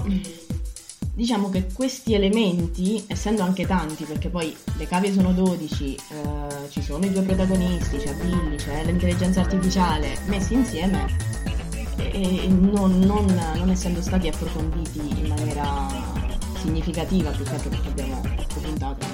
diciamo 1.15 1.49
che 1.49 1.65
questi 1.73 2.13
elementi, 2.13 3.03
essendo 3.07 3.41
anche 3.41 3.65
tanti, 3.65 4.03
perché 4.03 4.29
poi 4.29 4.55
le 4.77 4.85
cavie 4.85 5.11
sono 5.11 5.33
12, 5.33 5.95
eh, 5.95 6.69
ci 6.69 6.83
sono 6.83 7.05
i 7.05 7.11
due 7.11 7.23
protagonisti, 7.23 7.97
c'è 7.97 8.13
Billy, 8.13 8.57
c'è 8.57 8.83
l'intelligenza 8.85 9.41
artificiale, 9.41 10.19
messi 10.27 10.53
insieme 10.53 11.07
e, 11.97 12.47
non, 12.47 12.99
non, 12.99 13.25
non 13.55 13.69
essendo 13.71 14.03
stati 14.03 14.27
approfonditi 14.27 14.99
in 14.99 15.27
maniera 15.27 16.12
significativa 16.63 17.29
più 17.31 17.43
che 17.43 17.51
altro 17.51 17.69
perché 17.69 17.89
abbiamo 17.89 18.21
otto 18.21 18.59
puntate 18.61 19.05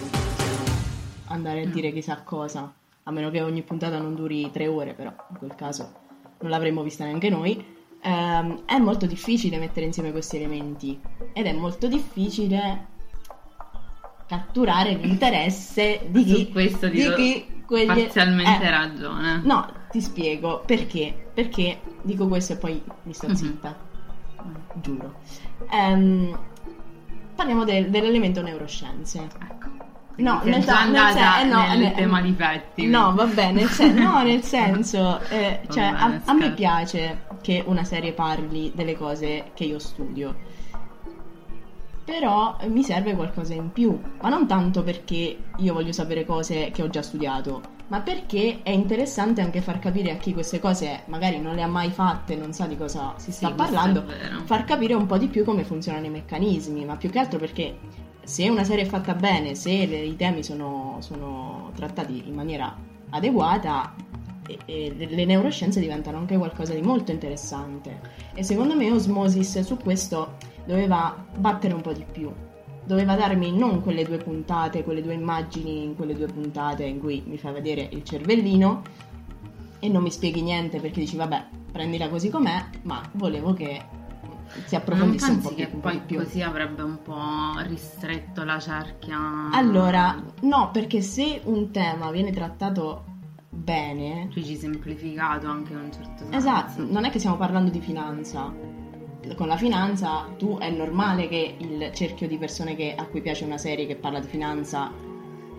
andare 1.30 1.64
a 1.64 1.68
mm. 1.68 1.72
dire 1.72 1.92
chissà 1.92 2.22
cosa 2.22 2.72
a 3.04 3.12
meno 3.12 3.32
che 3.32 3.42
ogni 3.42 3.64
puntata 3.64 3.98
non 3.98 4.14
duri 4.14 4.52
tre 4.52 4.68
ore 4.68 4.94
però 4.94 5.12
in 5.32 5.38
quel 5.38 5.56
caso 5.56 5.92
non 6.42 6.52
l'avremmo 6.52 6.84
vista 6.84 7.06
neanche 7.06 7.30
noi 7.30 7.66
ehm, 8.02 8.66
è 8.66 8.78
molto 8.78 9.08
difficile 9.08 9.58
mettere 9.58 9.88
insieme 9.88 10.12
questi 10.12 10.36
elementi 10.36 11.00
ed 11.34 11.48
è 11.48 11.54
molto 11.54 11.88
difficile 11.88 12.86
catturare 14.28 14.94
l'interesse 14.94 16.02
di 16.08 16.24
chi 16.24 16.46
su 16.46 16.52
questo 16.52 16.88
di 16.88 17.14
chi 17.16 17.64
quegli... 17.66 17.88
parzialmente 17.88 18.64
eh, 18.64 18.70
ragione 18.70 19.42
no 19.44 19.74
ti 19.90 20.02
spiego 20.02 20.62
perché 20.64 21.32
perché 21.34 21.82
dico 22.04 22.28
questo 22.28 22.54
e 22.54 22.58
poi 22.58 22.80
mi 23.04 23.14
sto 23.14 23.28
mhm. 23.28 23.34
zitta 23.34 23.76
mm-hmm. 24.44 24.82
giuro 24.82 25.16
um, 25.72 26.40
parliamo 27.39 27.63
de- 27.63 27.89
dell'elemento 27.89 28.41
neuroscienze. 28.41 29.19
Ecco. 29.19 29.67
No, 30.17 30.41
nel, 30.43 30.62
già 30.65 30.84
nel, 30.84 31.13
sen- 31.13 31.47
eh, 31.47 31.49
no, 31.49 31.67
nel 31.67 31.80
nel 31.80 31.93
tema 31.93 32.19
di 32.21 32.32
petti. 32.34 32.86
No, 32.88 33.13
va 33.15 33.23
bene, 33.25 33.65
sen- 33.67 33.95
no, 33.95 34.21
nel 34.21 34.43
senso, 34.43 35.21
eh, 35.30 35.62
cioè, 35.69 35.84
a, 35.86 36.19
a 36.25 36.34
me 36.34 36.52
piace 36.52 37.21
che 37.41 37.63
una 37.65 37.86
serie 37.86 38.12
parli 38.12 38.69
delle 38.75 38.97
cose 38.97 39.52
che 39.54 39.63
io 39.63 39.80
studio. 39.80 40.36
Però 42.04 42.58
mi 42.67 42.84
serve 42.84 43.15
qualcosa 43.15 43.54
in 43.54 43.71
più, 43.71 43.97
ma 44.21 44.28
non 44.30 44.45
tanto 44.45 44.84
perché 44.84 45.38
io 45.56 45.73
voglio 45.73 45.93
sapere 45.93 46.25
cose 46.25 46.71
che 46.71 46.82
ho 46.82 46.89
già 46.89 47.02
studiato, 47.04 47.62
ma 47.89 48.02
perché 48.02 48.60
è 48.63 48.69
interessante 48.69 49.41
anche 49.41 49.62
far 49.62 49.80
capire 49.80 50.12
a 50.12 50.15
chi 50.15 50.34
queste 50.34 50.60
cose 50.60 51.02
magari 51.06 51.39
non 51.39 51.56
le 51.56 51.63
ha 51.63 51.67
mai 51.67 51.89
fatte, 51.89 52.36
non 52.36 52.54
sa 52.54 52.65
di 52.65 52.78
cosa 52.78 53.13
si 53.17 53.32
sta 53.32 53.47
sì, 53.47 53.54
parlando, 53.54 54.06
far 54.45 54.63
capire 54.63 54.93
un 54.93 55.06
po' 55.06 55.17
di 55.17 55.28
più 55.28 55.43
come 55.43 55.63
funzionano 55.63 56.06
i 56.06 56.10
meccanismi, 56.10 56.86
ma 56.86 56.97
più 56.97 57.10
che 57.10 57.19
altro 57.19 57.39
perché 57.39 57.78
se 58.23 58.47
una 58.47 58.63
serie 58.63 58.84
è 58.84 58.88
fatta 58.88 59.15
bene, 59.15 59.56
se 59.56 59.88
le, 59.88 59.97
i 59.97 60.15
temi 60.15 60.43
sono, 60.43 60.97
sono, 60.99 61.71
trattati 61.75 62.23
in 62.28 62.36
maniera 62.36 62.75
adeguata, 63.10 63.95
e, 64.45 64.58
e 64.65 65.08
le 65.10 65.25
neuroscienze 65.25 65.80
diventano 65.80 66.17
anche 66.17 66.38
qualcosa 66.38 66.73
di 66.73 66.82
molto 66.82 67.12
interessante. 67.12 67.99
E 68.36 68.43
secondo 68.43 68.75
me 68.75 68.91
Osmosis 68.91 69.62
su 69.62 69.78
questo 69.78 70.36
doveva 70.65 71.25
battere 71.38 71.73
un 71.73 71.82
po' 71.82 71.93
di 71.93 72.06
più 72.10 72.32
doveva 72.89 73.13
darmi 73.13 73.56
non 73.56 73.84
quelle 73.84 74.04
due 74.04 74.17
puntate, 74.17 74.84
quelle 74.84 75.04
due 75.04 75.13
immagini 75.13 75.84
in 75.84 75.95
quelle 75.95 76.15
due 76.15 76.25
puntate 76.25 76.86
in 76.86 76.99
cui 76.99 77.21
mi 77.23 77.38
fa 77.38 77.52
vedere 77.52 77.88
il 77.91 78.04
cervellino 78.04 78.82
e 79.78 79.88
non 79.89 80.02
mi 80.02 80.10
spieghi 80.10 80.41
niente 80.41 80.80
perché 80.80 81.02
dici 81.02 81.15
vabbè 81.15 81.45
prendila 81.71 82.10
così 82.10 82.32
com'è, 82.32 82.65
ma 82.82 82.99
volevo 83.12 83.54
che 83.54 83.80
si 84.65 84.75
approfondisse 84.75 85.30
un 85.30 85.39
po' 85.39 85.54
che 85.54 85.67
più. 85.67 85.80
poi 85.80 86.02
più. 86.04 86.17
così 86.17 86.41
avrebbe 86.41 86.82
un 86.82 86.99
po' 87.04 87.60
ristretto 87.67 88.43
la 88.43 88.58
cerchia. 88.58 89.52
Allora, 89.52 90.19
no, 90.41 90.71
perché 90.73 91.02
se 91.02 91.41
un 91.43 91.69
tema 91.69 92.10
viene 92.10 92.32
trattato 92.32 93.04
bene, 93.49 94.30
tu 94.32 94.41
ci 94.41 94.56
semplificato 94.56 95.45
anche 95.45 95.73
in 95.73 95.78
un 95.78 95.91
certo 95.93 96.23
senso. 96.23 96.36
Esatto, 96.36 96.84
non 96.89 97.06
è 97.06 97.12
che 97.12 97.19
stiamo 97.19 97.38
parlando 97.38 97.69
di 97.69 97.82
finanza 97.82 98.79
con 99.36 99.47
la 99.47 99.58
finanza, 99.58 100.27
tu 100.38 100.58
è 100.58 100.69
normale 100.69 101.27
che 101.27 101.55
il 101.58 101.91
cerchio 101.93 102.27
di 102.27 102.38
persone 102.38 102.75
che, 102.75 102.95
a 102.95 103.05
cui 103.05 103.21
piace 103.21 103.43
una 103.43 103.58
serie 103.58 103.86
che 103.86 103.95
parla 103.95 104.19
di 104.19 104.27
finanza 104.27 104.91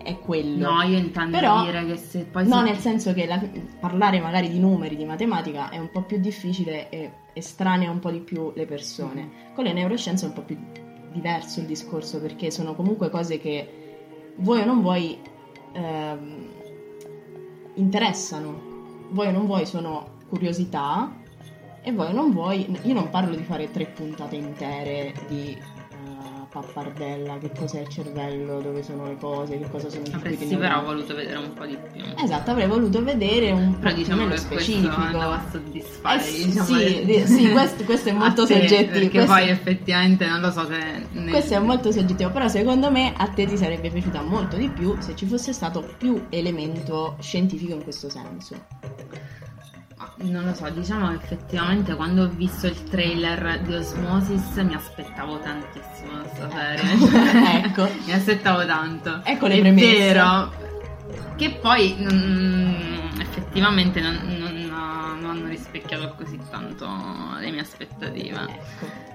è 0.03 0.17
quello. 0.19 0.71
No, 0.71 0.81
io 0.81 0.97
intendo 0.97 1.37
Però, 1.37 1.63
dire 1.63 1.85
che 1.85 1.97
se 1.97 2.25
poi... 2.25 2.47
No, 2.47 2.57
si... 2.57 2.63
nel 2.63 2.77
senso 2.77 3.13
che 3.13 3.25
la, 3.25 3.39
parlare 3.79 4.19
magari 4.19 4.49
di 4.49 4.59
numeri, 4.59 4.95
di 4.95 5.05
matematica 5.05 5.69
è 5.69 5.77
un 5.77 5.89
po' 5.91 6.01
più 6.01 6.19
difficile 6.19 6.89
e 6.89 7.11
estranea 7.33 7.91
un 7.91 7.99
po' 7.99 8.09
di 8.09 8.19
più 8.19 8.51
le 8.55 8.65
persone. 8.65 9.23
Mm. 9.23 9.53
Con 9.53 9.63
le 9.63 9.73
neuroscienze 9.73 10.25
è 10.25 10.29
un 10.29 10.33
po' 10.33 10.41
più 10.41 10.57
diverso 11.11 11.59
il 11.59 11.65
discorso 11.65 12.19
perché 12.19 12.51
sono 12.51 12.73
comunque 12.73 13.09
cose 13.09 13.37
che 13.39 13.69
vuoi 14.37 14.61
o 14.61 14.65
non 14.65 14.81
vuoi 14.81 15.19
ehm, 15.73 16.49
interessano. 17.75 18.69
Vuoi 19.11 19.27
o 19.27 19.31
non 19.31 19.45
vuoi 19.45 19.65
sono 19.65 20.19
curiosità 20.29 21.19
e 21.83 21.91
voi 21.91 22.13
non 22.13 22.31
vuoi, 22.31 22.77
io 22.83 22.93
non 22.93 23.09
parlo 23.09 23.35
di 23.35 23.43
fare 23.43 23.71
tre 23.71 23.85
puntate 23.85 24.35
intere 24.35 25.13
di 25.27 25.57
uh, 25.57 26.47
pappardella, 26.47 27.39
che 27.39 27.49
cos'è 27.57 27.79
il 27.79 27.87
cervello, 27.87 28.61
dove 28.61 28.83
sono 28.83 29.07
le 29.07 29.17
cose, 29.17 29.57
che 29.57 29.67
cosa 29.67 29.89
sono 29.89 30.03
i 30.05 30.11
Avresti 30.13 30.55
però 30.55 30.83
voluto 30.83 31.15
vedere 31.15 31.37
un 31.37 31.53
po' 31.53 31.65
di 31.65 31.75
più. 31.91 32.03
Esatto, 32.23 32.51
avrei 32.51 32.67
voluto 32.67 33.03
vedere 33.03 33.49
un 33.49 33.79
però 33.79 33.89
po' 33.89 33.95
diciamo 33.95 34.27
più 34.27 34.37
specifico. 34.37 34.95
Questo 34.95 35.19
a 35.19 35.43
soddisfare, 35.49 36.27
eh, 36.27 36.43
diciamo, 36.45 36.65
sì, 36.65 37.05
le... 37.05 37.25
sì 37.25 37.51
questo, 37.51 37.83
questo, 37.83 38.09
è 38.09 38.11
molto 38.11 38.45
te, 38.45 38.53
soggettivo. 38.53 38.91
Perché 38.91 39.09
questo... 39.09 39.31
poi 39.31 39.49
effettivamente 39.49 40.27
non 40.27 40.39
lo 40.39 40.51
so 40.51 40.67
se... 40.67 41.07
Ne... 41.13 41.31
Questo 41.31 41.55
è 41.55 41.59
molto 41.59 41.91
soggettivo, 41.91 42.29
però 42.29 42.47
secondo 42.47 42.91
me 42.91 43.11
a 43.17 43.27
te 43.27 43.47
ti 43.47 43.57
sarebbe 43.57 43.89
piaciuta 43.89 44.21
molto 44.21 44.55
di 44.55 44.69
più 44.69 44.95
se 44.99 45.15
ci 45.15 45.25
fosse 45.25 45.51
stato 45.51 45.95
più 45.97 46.25
elemento 46.29 47.15
scientifico 47.19 47.73
in 47.73 47.81
questo 47.81 48.07
senso. 48.07 48.55
Non 50.21 50.45
lo 50.45 50.53
so, 50.53 50.69
diciamo 50.69 51.09
che 51.09 51.15
effettivamente 51.15 51.95
quando 51.95 52.23
ho 52.23 52.27
visto 52.27 52.67
il 52.67 52.83
trailer 52.83 53.61
di 53.61 53.73
Osmosis 53.73 54.55
mi 54.57 54.73
aspettavo 54.73 55.39
tantissimo 55.39 56.21
questa 56.21 56.49
serie. 56.49 57.63
Ecco. 57.65 57.89
mi 58.05 58.13
aspettavo 58.13 58.65
tanto. 58.65 59.21
Ecco 59.23 59.47
le 59.47 59.59
premesse. 59.59 59.95
È 59.95 60.13
vero. 60.13 60.53
Che 61.35 61.51
poi 61.61 61.95
mm, 61.99 63.19
effettivamente 63.19 63.99
non, 63.99 64.19
non, 64.37 64.53
non, 65.19 65.29
hanno 65.29 65.47
rispecchiato 65.47 66.13
così 66.15 66.39
tanto 66.49 66.87
le 67.39 67.51
mie 67.51 67.61
aspettative. 67.61 68.41
Ecco 68.41 69.11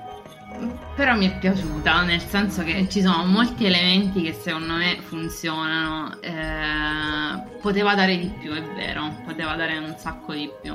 però 0.95 1.15
mi 1.15 1.31
è 1.31 1.39
piaciuta, 1.39 2.03
nel 2.03 2.21
senso 2.21 2.63
che 2.63 2.89
ci 2.89 3.03
sono 3.03 3.25
molti 3.25 3.67
elementi 3.67 4.23
che 4.23 4.33
secondo 4.33 4.75
me 4.75 4.99
funzionano. 5.03 6.21
Eh, 6.21 7.55
poteva 7.61 7.95
dare 7.95 8.17
di 8.17 8.33
più, 8.41 8.53
è 8.53 8.63
vero, 8.75 9.21
poteva 9.25 9.55
dare 9.57 9.77
un 9.77 9.95
sacco 9.99 10.33
di 10.33 10.51
più. 10.63 10.75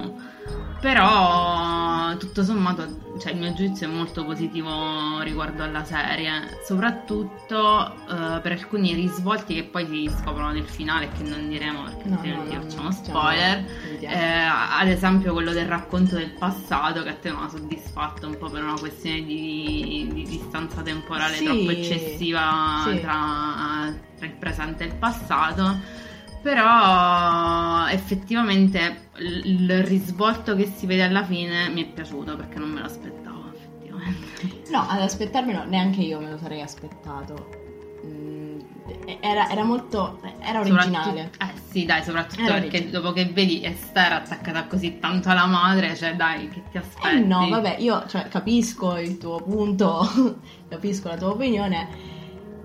Però 0.80 2.16
tutto 2.18 2.44
sommato 2.44 3.11
cioè, 3.20 3.34
il 3.34 3.40
mio 3.40 3.54
giudizio 3.54 3.88
è 3.88 3.92
molto 3.92 4.26
positivo 4.26 5.20
riguardo 5.22 5.64
alla 5.64 5.84
serie, 5.84 6.60
soprattutto 6.64 7.94
eh, 8.10 8.40
per 8.42 8.52
alcuni 8.52 8.94
risvolti 8.94 9.56
che 9.56 9.64
poi 9.64 9.86
si 9.88 10.12
scoprono 10.20 10.52
nel 10.52 10.66
finale 10.66 11.10
che 11.10 11.24
non 11.24 11.48
diremo 11.48 11.84
perché 11.84 12.08
no, 12.08 12.16
altrimenti 12.16 12.56
no, 12.56 12.62
facciamo 12.62 12.84
no, 12.84 12.92
spoiler. 12.92 13.66
Eh, 14.00 14.18
ad 14.18 14.88
esempio 14.88 15.34
quello 15.34 15.52
del 15.52 15.68
racconto 15.68 16.16
del 16.16 16.32
passato 16.32 17.04
che 17.04 17.10
a 17.10 17.16
te 17.16 17.32
non 17.32 17.44
ha 17.44 17.50
soddisfatto 17.50 18.28
un 18.28 18.38
po' 18.38 18.50
per 18.50 18.64
una 18.64 18.80
questione 18.80 19.24
di, 19.24 20.10
di 20.14 20.24
distanza 20.24 20.82
temporale 20.82 21.36
sì, 21.36 21.46
troppo 21.46 21.72
eccessiva 21.72 22.84
sì. 22.86 23.00
tra, 23.00 23.94
tra 24.18 24.26
il 24.26 24.34
presente 24.34 24.84
e 24.84 24.88
il 24.88 24.96
passato 24.96 26.10
però 26.42 27.88
effettivamente 27.88 29.10
il 29.18 29.84
risvolto 29.84 30.56
che 30.56 30.66
si 30.66 30.86
vede 30.86 31.04
alla 31.04 31.24
fine 31.24 31.70
mi 31.70 31.84
è 31.84 31.88
piaciuto 31.88 32.36
perché 32.36 32.58
non 32.58 32.70
me 32.70 32.82
l'aspettavo 32.82 33.52
assolutamente. 33.52 34.70
No, 34.72 34.86
ad 34.88 35.02
aspettarmelo 35.02 35.66
neanche 35.66 36.02
io 36.02 36.20
me 36.20 36.32
lo 36.32 36.38
sarei 36.38 36.62
aspettato. 36.62 37.50
Mm, 38.06 38.60
era, 39.20 39.50
era 39.50 39.64
molto. 39.64 40.20
Era 40.40 40.62
originale. 40.62 41.32
Eh 41.40 41.60
sì, 41.70 41.86
dai, 41.86 42.04
soprattutto 42.04 42.42
Era 42.42 42.54
perché 42.54 42.78
originale. 42.78 42.92
dopo 42.92 43.14
che 43.14 43.26
vedi 43.26 43.64
Esther 43.64 44.14
attaccata 44.14 44.66
così 44.66 45.00
tanto 45.00 45.30
alla 45.30 45.46
madre, 45.46 45.96
cioè 45.96 46.16
dai, 46.16 46.48
che 46.50 46.64
ti 46.72 46.78
aspetti? 46.78 47.16
Eh 47.16 47.20
no, 47.20 47.48
vabbè, 47.50 47.78
io 47.80 48.06
cioè, 48.08 48.28
capisco 48.28 48.98
il 48.98 49.18
tuo 49.18 49.38
punto, 49.42 50.08
capisco 50.68 51.10
la 51.10 51.18
tua 51.18 51.30
opinione. 51.30 52.20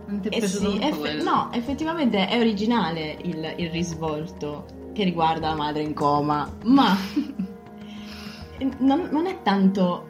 Non 0.06 0.20
ti 0.20 0.28
è 0.28 0.36
E 0.36 0.38
piaciuto 0.38 0.70
sì, 0.70 0.78
eff- 0.80 1.22
no, 1.22 1.50
effettivamente 1.52 2.28
è 2.28 2.38
originale 2.38 3.16
il, 3.22 3.54
il 3.56 3.70
risvolto 3.70 4.64
che 4.92 5.04
riguarda 5.04 5.48
la 5.48 5.54
madre 5.56 5.82
in 5.82 5.94
coma, 5.94 6.50
ma 6.64 6.96
non, 8.78 9.08
non 9.10 9.26
è 9.26 9.42
tanto 9.42 10.08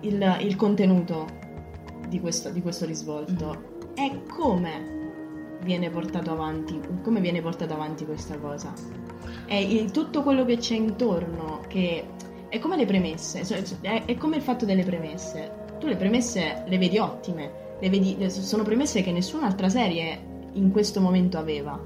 il, 0.00 0.36
il 0.40 0.56
contenuto 0.56 1.26
di 2.08 2.20
questo, 2.20 2.50
di 2.50 2.60
questo 2.60 2.84
risvolto, 2.84 3.70
è 3.94 4.10
come 4.28 5.00
viene 5.62 5.88
portato 5.90 6.32
avanti, 6.32 6.80
come 7.02 7.20
viene 7.20 7.40
portato 7.40 7.72
avanti 7.74 8.04
questa 8.04 8.36
cosa. 8.38 8.72
È 9.46 9.54
il- 9.54 9.90
tutto 9.92 10.22
quello 10.22 10.44
che 10.44 10.56
c'è 10.56 10.74
intorno, 10.74 11.60
che 11.68 12.04
è 12.48 12.58
come 12.58 12.76
le 12.76 12.84
premesse, 12.86 13.44
cioè, 13.44 13.62
è, 13.80 14.04
è 14.04 14.16
come 14.16 14.36
il 14.36 14.42
fatto 14.42 14.64
delle 14.64 14.82
premesse. 14.82 15.60
Tu 15.78 15.86
le 15.86 15.96
premesse 15.96 16.64
le 16.66 16.78
vedi 16.78 16.98
ottime, 16.98 17.50
le 17.82 17.90
vedi, 17.90 18.16
le- 18.16 18.30
sono 18.30 18.62
premesse 18.62 19.02
che 19.02 19.10
nessun'altra 19.10 19.68
serie 19.68 20.30
in 20.52 20.70
questo 20.70 21.00
momento 21.00 21.36
aveva. 21.36 21.76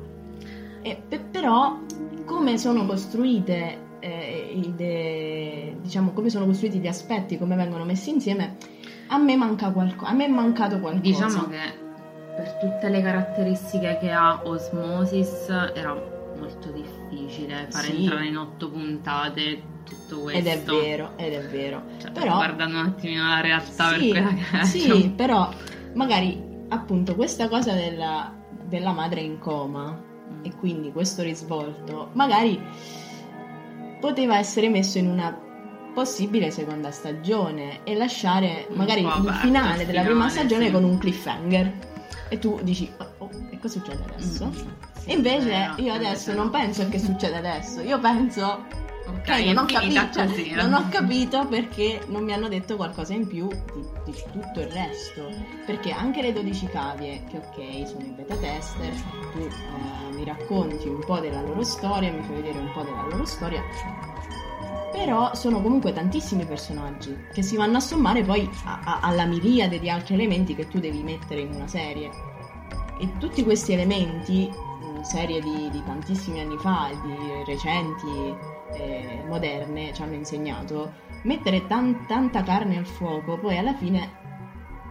E, 0.83 1.01
pe- 1.09 1.21
però, 1.21 1.79
come 2.27 2.59
sono 2.59 2.85
costruite, 2.85 3.79
eh, 4.01 4.61
de- 4.75 5.77
diciamo, 5.81 6.11
come 6.13 6.29
sono 6.29 6.45
costruiti 6.45 6.79
gli 6.81 6.87
aspetti, 6.87 7.39
come 7.39 7.57
vengono 7.57 7.85
messi 7.85 8.11
insieme, 8.11 8.57
a 9.09 9.17
me 9.17 9.37
manca 9.37 9.71
qualcosa. 9.71 10.11
A 10.11 10.15
me 10.15 10.27
è 10.27 10.29
mancato 10.29 10.79
qualcosa. 10.81 11.01
Diciamo 11.27 11.49
che 11.49 11.85
per 12.37 12.59
tutte 12.61 12.89
le 12.91 13.01
caratteristiche 13.01 13.97
che 13.99 14.11
ha 14.11 14.43
Osmosis 14.45 15.49
era 15.75 15.95
molto 16.39 16.71
difficile 16.71 17.69
fare 17.71 17.87
Sì. 17.87 18.03
entrare 18.03 18.27
in 18.27 18.37
otto 18.37 18.69
puntate 18.69 19.63
tutto 19.85 20.21
questo. 20.23 20.39
Ed 20.41 20.47
è 20.47 20.61
vero, 20.63 21.13
ed 21.17 21.33
è 21.33 21.41
vero. 21.49 21.83
Cioè, 21.99 22.11
Però- 22.11 22.35
guardando 22.35 22.79
un 22.81 22.85
attimino 22.87 23.27
la 23.29 23.41
realtà 23.41 23.89
sì, 23.97 24.11
per 24.13 24.23
quella 24.23 24.35
che 24.35 24.59
è. 24.61 24.65
sì, 24.65 24.81
cioè, 24.81 25.09
però 25.11 25.49
magari 25.97 26.41
appunto 26.69 27.15
questa 27.15 27.49
cosa 27.49 27.73
della, 27.73 28.33
della 28.65 28.93
madre 28.93 29.21
in 29.21 29.39
coma 29.39 30.05
e 30.43 30.55
quindi 30.55 30.93
questo 30.93 31.23
risvolto 31.23 32.11
magari 32.13 32.61
poteva 34.01 34.39
essere 34.39 34.69
messo 34.69 34.99
in 34.99 35.09
una 35.09 35.45
possibile 35.95 36.51
seconda 36.51 36.91
stagione 36.91 37.83
e 37.85 37.95
lasciare 37.95 38.69
magari 38.75 39.01
il 39.01 39.39
finale 39.41 39.81
il 39.81 39.87
della 39.87 40.03
prima 40.03 40.29
finale, 40.29 40.31
stagione 40.31 40.67
sì. 40.67 40.73
con 40.73 40.85
un 40.85 40.99
cliffhanger 40.99 41.73
e 42.29 42.39
tu 42.39 42.59
dici 42.63 42.91
oh, 42.99 43.13
oh, 43.19 43.31
e 43.51 43.59
cosa 43.59 43.79
succede 43.79 44.05
adesso? 44.13 44.47
Mm, 44.47 44.53
sì, 44.99 45.13
invece 45.13 45.47
vero, 45.47 45.75
io 45.79 45.95
adesso 45.95 46.35
non 46.35 46.47
no. 46.47 46.51
penso 46.51 46.87
che 46.89 46.99
succeda 46.99 47.39
adesso, 47.39 47.81
io 47.81 47.99
penso 47.99 48.67
Ok, 49.09 49.23
che 49.23 49.53
non 49.53 49.65
ho, 49.65 49.67
capito, 49.67 50.09
così, 50.15 50.51
non 50.53 50.73
ho 50.75 50.89
capito 50.89 51.47
perché 51.47 52.01
non 52.09 52.25
mi 52.25 52.33
hanno 52.33 52.49
detto 52.49 52.77
qualcosa 52.77 53.15
in 53.15 53.27
più 53.27 53.49
di, 53.49 53.85
di 54.05 54.15
tutto 54.33 54.61
il 54.61 54.67
resto. 54.69 55.31
Perché 55.65 55.93
anche 55.93 56.23
le 56.23 56.33
12 56.33 56.67
cavie, 56.67 57.23
che 57.31 57.37
ok, 57.39 57.87
sono 57.89 58.05
in 58.05 58.15
beta 58.17 58.35
tester, 58.37 58.93
tu 59.33 59.39
eh, 59.39 60.15
mi 60.15 60.25
racconti 60.25 60.89
un 60.89 61.01
po' 61.05 61.21
della 61.21 61.41
loro 61.43 61.63
storia, 61.63 62.11
mi 62.13 62.23
fai 62.23 62.37
vedere 62.37 62.59
un 62.59 62.73
po' 62.73 62.83
della 62.83 63.03
loro 63.09 63.25
storia. 63.25 63.63
Però 64.93 65.35
sono 65.35 65.61
comunque 65.61 65.93
tantissimi 65.93 66.45
personaggi 66.47 67.15
che 67.33 67.43
si 67.43 67.57
vanno 67.57 67.77
a 67.77 67.81
sommare 67.81 68.23
poi 68.23 68.49
a- 68.65 68.81
a- 68.83 68.99
alla 69.03 69.25
miriade 69.27 69.79
di 69.79 69.91
altri 69.91 70.15
elementi 70.15 70.55
che 70.55 70.69
tu 70.69 70.79
devi 70.79 71.03
mettere 71.03 71.41
in 71.43 71.53
una 71.55 71.67
serie. 71.69 72.11
E 72.99 73.19
tutti 73.19 73.45
questi 73.45 73.73
elementi, 73.73 74.51
serie 75.07 75.41
di, 75.41 75.71
di 75.71 75.83
tantissimi 75.85 76.41
anni 76.41 76.59
fa, 76.59 76.91
di 77.03 77.45
recenti, 77.45 78.37
eh, 78.73 79.23
moderne, 79.27 79.93
ci 79.95 80.03
hanno 80.03 80.15
insegnato, 80.15 80.93
mettere 81.23 81.67
tan- 81.67 82.05
tanta 82.07 82.43
carne 82.43 82.77
al 82.77 82.87
fuoco 82.87 83.39
poi 83.39 83.57
alla 83.57 83.75
fine 83.75 84.25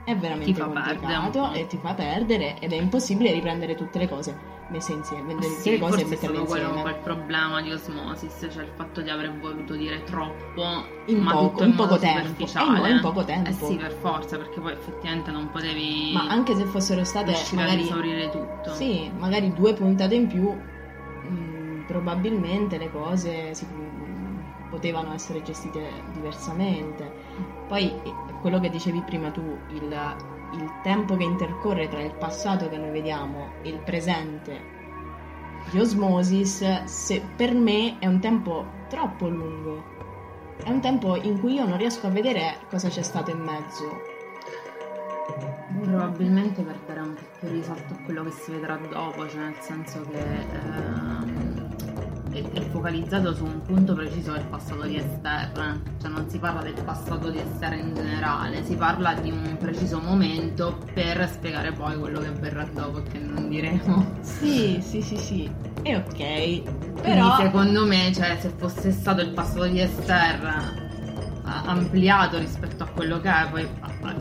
è 0.06 0.16
veramente 0.16 0.60
perdere 0.60 0.64
complicato 0.64 1.40
po'. 1.40 1.54
e 1.54 1.68
ti 1.68 1.78
fa 1.78 1.94
perdere 1.94 2.60
ed 2.60 2.72
è 2.72 2.76
impossibile 2.76 3.32
riprendere 3.32 3.76
tutte 3.76 3.98
le 4.00 4.08
cose 4.08 4.55
messe 4.68 4.94
insieme, 4.94 5.24
vendere 5.28 5.48
tutte 5.50 5.62
Sì, 5.62 5.70
le 5.72 5.78
cose 5.80 6.02
e 6.02 6.06
metterle 6.06 6.18
stato 6.38 6.46
quello 6.46 6.64
un 6.70 6.76
insieme. 6.76 6.82
po' 6.92 6.98
il 6.98 7.04
problema 7.04 7.62
di 7.62 7.72
Osmosis, 7.72 8.48
cioè 8.52 8.64
il 8.64 8.72
fatto 8.76 9.02
di 9.02 9.10
aver 9.10 9.38
voluto 9.38 9.76
dire 9.76 10.04
troppo, 10.04 10.64
In 11.06 11.20
ma 11.20 11.32
poco- 11.32 11.48
tutto 11.50 11.64
in 11.64 11.70
in 11.70 11.76
poco 11.76 11.98
tempo. 11.98 12.44
Eh 12.44 12.80
no, 12.80 12.88
in 12.88 13.00
poco 13.02 13.24
tempo. 13.24 13.50
Eh 13.50 13.54
sì, 13.54 13.76
per 13.76 13.92
forza, 13.94 14.38
perché 14.38 14.60
poi 14.60 14.72
effettivamente 14.74 15.32
non 15.32 15.50
potevi 15.52 16.12
Ma 16.14 16.28
anche 16.28 16.56
se 16.56 16.66
fossero 16.66 17.04
state 17.04 17.36
magari 17.54 17.82
esaurire 17.84 18.30
tutto. 18.30 18.74
Sì, 18.74 19.12
magari 19.18 19.54
due 19.54 19.74
puntate 19.74 20.16
in 20.16 20.28
più, 20.28 20.50
mh, 20.50 21.84
probabilmente 21.86 22.78
le 22.78 22.90
cose 22.92 23.54
si- 23.54 23.66
mh, 23.66 24.70
potevano 24.70 25.14
essere 25.14 25.44
gestite 25.44 25.88
diversamente. 26.12 27.12
Poi 27.68 27.84
eh, 28.04 28.14
quello 28.42 28.60
che 28.60 28.70
dicevi 28.70 29.02
prima 29.02 29.30
tu, 29.30 29.58
il, 29.70 29.96
il 30.54 30.72
tempo 30.84 31.16
che 31.16 31.24
intercorre 31.24 31.88
tra 31.88 32.02
il 32.02 32.14
passato 32.16 32.70
che 32.70 32.78
noi 32.78 32.92
vediamo 32.92 33.54
e 33.62 33.70
il 33.70 33.80
presente 33.80 34.74
di 35.72 35.80
Osmosis, 35.80 36.84
se, 36.84 37.22
per 37.36 37.54
me 37.54 37.98
è 38.00 38.08
un 38.08 38.20
tempo 38.20 38.66
troppo 38.90 39.28
lungo. 39.28 39.94
È 40.64 40.70
un 40.70 40.80
tempo 40.80 41.16
in 41.16 41.40
cui 41.40 41.54
io 41.54 41.66
non 41.66 41.78
riesco 41.78 42.08
a 42.08 42.10
vedere 42.10 42.60
cosa 42.70 42.88
c'è 42.90 43.02
stato 43.02 43.32
in 43.32 43.40
mezzo. 43.40 44.14
Probabilmente 45.82 46.62
per 46.62 46.80
dare 46.86 47.00
un 47.02 47.14
po' 47.14 47.22
più 47.40 47.50
risalto 47.50 47.94
a 47.94 47.98
quello 48.04 48.24
che 48.24 48.32
si 48.32 48.52
vedrà 48.52 48.78
dopo, 48.78 49.28
cioè 49.28 49.42
nel 49.42 49.58
senso 49.60 50.02
che 50.10 50.20
ehm, 50.20 51.55
è, 52.36 52.44
è 52.52 52.62
focalizzato 52.70 53.34
su 53.34 53.46
un 53.46 53.62
punto 53.62 53.94
preciso 53.94 54.34
del 54.34 54.44
passato 54.44 54.84
di 54.84 54.98
Esther, 54.98 55.52
cioè 56.02 56.10
non 56.10 56.30
si 56.30 56.38
parla 56.38 56.62
del 56.62 56.74
passato 56.84 57.30
di 57.30 57.40
Esther 57.40 57.74
in 57.74 57.94
generale, 57.94 58.64
si 58.66 58.76
parla 58.76 59.14
di 59.14 59.32
un 59.32 59.56
preciso 59.58 60.00
momento 60.00 60.78
per 60.94 61.30
spiegare 61.30 61.72
poi 61.72 61.98
quello 61.98 62.20
che 62.20 62.32
verrà 62.32 62.66
dopo, 62.66 63.02
che 63.04 63.20
non 63.20 63.48
diremo. 63.48 64.14
Sì, 64.22 64.80
sì, 64.82 65.02
sì, 65.02 65.18
sì. 65.18 65.50
È 65.82 65.96
ok. 65.96 66.16
Quindi 66.16 67.02
Però 67.02 67.38
secondo 67.38 67.86
me, 67.86 68.12
cioè, 68.14 68.38
se 68.40 68.50
fosse 68.58 68.92
stato 68.92 69.22
il 69.22 69.30
passato 69.30 69.66
di 69.66 69.80
Esther 69.80 70.44
eh, 70.44 71.50
ampliato 71.66 72.38
rispetto 72.40 72.84
a 72.84 72.88
quello 72.88 73.20
che 73.20 73.30
è, 73.30 73.48
poi 73.50 73.68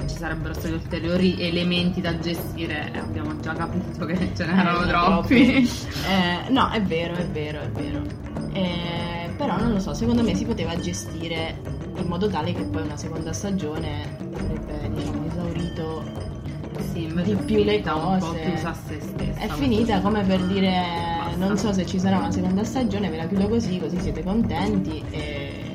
ah, 0.04 0.08
ci 0.08 0.16
sarebbero 0.16 0.54
stati 0.54 0.72
ulteriori 0.72 1.40
elementi 1.40 2.00
da 2.00 2.18
gestire 2.18 2.90
e 2.92 2.98
abbiamo 2.98 3.38
già 3.40 3.52
capito 3.54 4.04
che 4.06 4.30
ce 4.34 4.46
n'erano 4.46 4.82
Eh, 4.84 4.88
troppi. 4.88 5.70
Eh, 6.06 6.50
no, 6.50 6.70
è 6.70 6.82
vero, 6.82 7.14
è 7.14 7.26
vero, 7.28 7.60
è 7.60 7.68
vero. 7.70 8.02
Eh, 8.52 9.30
però 9.36 9.56
non 9.58 9.72
lo 9.72 9.78
so, 9.80 9.94
secondo 9.94 10.22
me 10.22 10.34
si 10.34 10.44
poteva 10.44 10.76
gestire 10.78 11.56
in 11.96 12.06
modo 12.06 12.28
tale 12.28 12.52
che 12.52 12.62
poi 12.64 12.82
una 12.82 12.96
seconda 12.96 13.32
stagione 13.32 14.16
avrebbe, 14.36 14.90
diciamo, 14.94 15.26
esaurito. 15.26 16.04
sì, 16.92 17.06
di 17.24 17.34
più 17.46 17.64
le 17.64 17.70
finita 17.72 17.94
un 17.94 18.18
po' 18.18 18.26
cose. 18.26 18.56
stessa. 18.56 18.74
È 19.38 19.48
finita 19.48 20.00
come 20.00 20.22
per 20.24 20.40
dire 20.46 20.70
Basta. 21.24 21.36
non 21.46 21.56
so 21.56 21.72
se 21.72 21.86
ci 21.86 21.98
sarà 21.98 22.18
una 22.18 22.30
seconda 22.30 22.64
stagione, 22.64 23.08
ve 23.08 23.16
la 23.16 23.26
chiudo 23.26 23.48
così, 23.48 23.78
così 23.78 23.98
siete 24.00 24.22
contenti 24.22 25.02
e, 25.10 25.72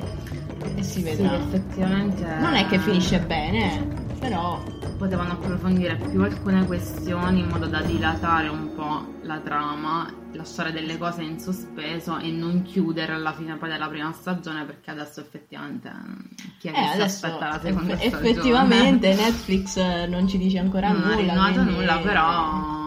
e 0.76 0.82
si 0.82 1.00
Sì, 1.00 1.02
vedrà. 1.02 1.34
effettivamente. 1.34 2.24
Non 2.38 2.54
è 2.54 2.66
che 2.66 2.78
finisce 2.78 3.18
bene, 3.20 3.98
però 4.20 4.62
Potevano 4.98 5.32
approfondire 5.32 5.96
più 5.96 6.22
alcune 6.22 6.66
questioni 6.66 7.40
in 7.40 7.48
modo 7.48 7.66
da 7.66 7.80
dilatare 7.80 8.48
un 8.48 8.74
po' 8.74 9.14
la 9.22 9.38
trama, 9.38 10.12
lasciare 10.32 10.72
delle 10.72 10.98
cose 10.98 11.22
in 11.22 11.40
sospeso 11.40 12.18
e 12.18 12.30
non 12.30 12.60
chiudere 12.62 13.14
alla 13.14 13.32
fine 13.32 13.56
poi 13.56 13.70
della 13.70 13.88
prima 13.88 14.12
stagione 14.12 14.64
perché 14.66 14.90
adesso 14.90 15.20
effettivamente 15.20 15.90
mm, 15.90 16.18
chi 16.58 16.68
è 16.68 16.72
che 16.72 16.80
eh, 16.80 16.94
si 16.96 17.00
aspetta 17.00 17.48
la 17.48 17.60
seconda 17.60 17.92
eff- 17.94 18.00
stagione? 18.08 18.28
effettivamente 18.28 19.14
Netflix 19.16 19.76
eh, 19.78 20.06
non 20.06 20.28
ci 20.28 20.36
dice 20.36 20.58
ancora 20.58 20.88
non 20.92 21.00
nulla. 21.00 21.14
ha 21.14 21.16
rinnovato 21.16 21.52
quindi- 21.54 21.72
nulla, 21.72 21.98
però 21.98 22.78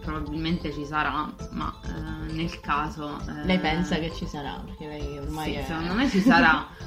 probabilmente 0.00 0.72
ci 0.72 0.84
sarà, 0.84 1.28
ma 1.50 1.74
eh, 1.84 2.32
nel 2.32 2.60
caso... 2.60 3.18
eh, 3.28 3.44
Lei 3.44 3.58
pensa 3.58 3.96
che 3.96 4.12
ci 4.14 4.24
sarà, 4.26 4.62
perché 4.64 4.86
lei 4.86 5.18
ormai 5.18 5.50
sì, 5.50 5.58
è... 5.58 5.64
secondo 5.66 5.94
me 5.94 6.08
ci 6.08 6.20
sarà. 6.20 6.64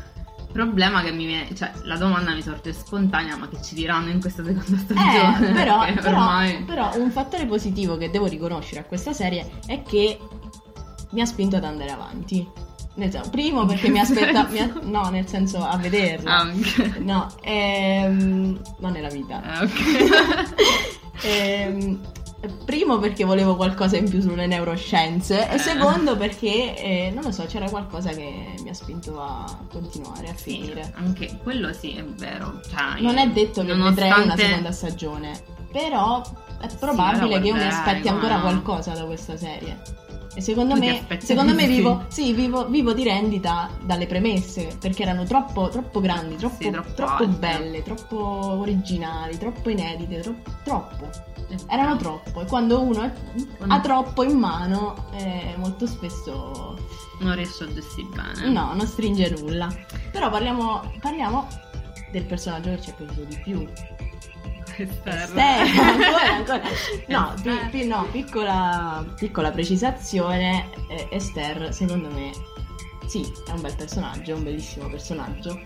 Problema 0.52 1.02
che 1.02 1.12
mi 1.12 1.26
viene, 1.26 1.54
cioè 1.56 1.72
la 1.84 1.96
domanda 1.98 2.34
mi 2.34 2.42
sorge 2.42 2.74
spontanea, 2.74 3.38
ma 3.38 3.48
che 3.48 3.62
ci 3.62 3.76
diranno 3.76 4.10
in 4.10 4.20
questa 4.20 4.44
seconda 4.44 4.78
stagione? 4.78 5.50
Eh, 5.50 5.54
però, 5.54 5.86
però- 5.94 6.10
ormai- 6.10 6.64
però 6.64 6.92
un 6.96 7.12
fattore 7.12 7.46
positivo 7.46 7.98
che 7.98 8.10
devo 8.10 8.26
riconoscere 8.26 8.82
a 8.82 8.84
questa 8.84 9.14
serie 9.14 9.50
è 9.68 9.84
che 9.84 10.20
mi 11.12 11.22
ha 11.22 11.26
spinto 11.26 11.56
ad 11.56 11.64
andare 11.64 11.92
avanti. 11.92 12.48
Nel 12.96 13.12
senso, 13.12 13.30
primo 13.30 13.66
perché 13.66 13.88
mi 13.90 13.96
che 13.96 14.00
aspetta... 14.02 14.50
senso? 14.50 14.52
mi 14.52 14.60
ha- 14.60 15.02
no, 15.02 15.10
nel 15.10 15.28
senso 15.28 15.64
a 15.64 15.78
vederla. 15.78 16.40
Ah, 16.40 16.48
ok. 16.48 16.98
No, 16.98 17.28
ehm, 17.42 18.60
non 18.80 18.92
nella 18.92 19.10
vita. 19.10 19.42
Eh, 19.62 19.64
ok. 19.64 20.58
Ehm, 21.22 22.00
Primo 22.64 23.00
perché 23.00 23.26
volevo 23.26 23.56
qualcosa 23.58 23.98
in 23.98 24.10
più 24.10 24.22
sulle 24.22 24.48
neuroscienze 24.48 25.50
Eh. 25.50 25.56
e 25.56 25.58
secondo 25.58 26.16
perché, 26.16 26.78
eh, 26.78 27.12
non 27.14 27.24
lo 27.24 27.32
so, 27.32 27.44
c'era 27.46 27.70
qualcosa 27.70 28.12
che 28.12 28.54
mi 28.64 28.70
ha 28.70 28.74
spinto 28.74 29.20
a 29.22 29.46
continuare, 29.70 30.30
a 30.30 30.34
Sì, 30.36 30.52
finire. 30.52 30.94
anche 30.96 31.38
quello 31.44 31.74
sì, 31.74 31.96
è 31.98 32.04
vero. 32.06 32.62
Cioè, 32.70 33.02
Non 33.02 33.18
è 33.18 33.28
detto 33.30 33.62
che 33.62 33.74
nonostante- 33.74 34.04
vedrei 34.04 34.24
una 34.24 34.38
seconda 34.38 34.72
stagione, 34.72 35.42
però 35.70 36.22
è 36.62 36.68
probabile 36.80 37.36
la 37.36 37.42
che 37.42 37.48
io 37.48 37.56
mi 37.56 37.64
aspetti 37.68 38.08
ancora 38.08 38.36
no? 38.36 38.42
qualcosa 38.42 38.94
da 38.94 39.04
questa 39.04 39.36
serie. 39.36 39.82
E 40.36 40.42
secondo 40.42 40.76
Tu 40.76 40.80
me, 40.80 41.06
secondo 41.20 41.54
me 41.54 41.66
vivo, 41.68 42.06
sì, 42.08 42.34
vivo, 42.34 42.68
vivo 42.68 42.94
di 42.94 43.04
rendita 43.04 43.70
dalle 43.84 44.06
premesse, 44.06 44.78
perché 44.80 45.02
erano 45.02 45.24
troppo, 45.24 45.70
troppo 45.70 46.00
grandi, 46.00 46.36
troppo, 46.36 46.64
Sì, 46.64 46.70
troppo 46.70 46.94
troppo 46.94 47.28
belle, 47.28 47.82
troppo 47.84 48.18
originali, 48.60 49.38
troppo 49.38 49.70
inedite, 49.70 50.20
troppo, 50.22 50.52
troppo. 50.64 51.10
Erano 51.68 51.98
troppo 51.98 52.42
e 52.42 52.46
quando 52.46 52.80
uno 52.80 53.12
ha 53.68 53.80
troppo 53.80 54.22
in 54.24 54.38
mano 54.38 55.08
eh, 55.14 55.56
molto 55.58 55.88
spesso 55.88 56.78
Non 57.22 57.34
riesco 57.34 57.64
a 57.64 57.74
gestire 57.74 58.08
bene. 58.14 58.50
no, 58.52 58.74
non 58.76 58.86
stringe 58.86 59.30
nulla. 59.32 59.68
Però 60.12 60.30
parliamo, 60.30 60.94
parliamo 61.00 61.48
del 62.12 62.24
personaggio 62.26 62.70
che 62.70 62.82
ci 62.82 62.90
è 62.92 62.94
piaciuto 62.94 63.24
di 63.24 63.40
più. 63.44 63.68
Esther, 64.84 65.30
ancora, 65.80 66.34
ancora. 66.36 66.62
No, 67.08 67.34
pi- 67.42 67.68
pi- 67.70 67.86
no, 67.86 68.06
piccola, 68.12 69.06
piccola 69.18 69.52
precisazione, 69.52 70.70
eh, 70.90 71.08
Esther 71.12 71.74
secondo 71.74 72.10
me 72.12 72.32
sì, 73.08 73.22
è 73.48 73.52
un 73.52 73.62
bel 73.62 73.76
personaggio, 73.76 74.32
è 74.32 74.36
un 74.36 74.44
bellissimo 74.44 74.88
personaggio. 74.88 75.60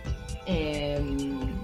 Ehm, 0.45 1.59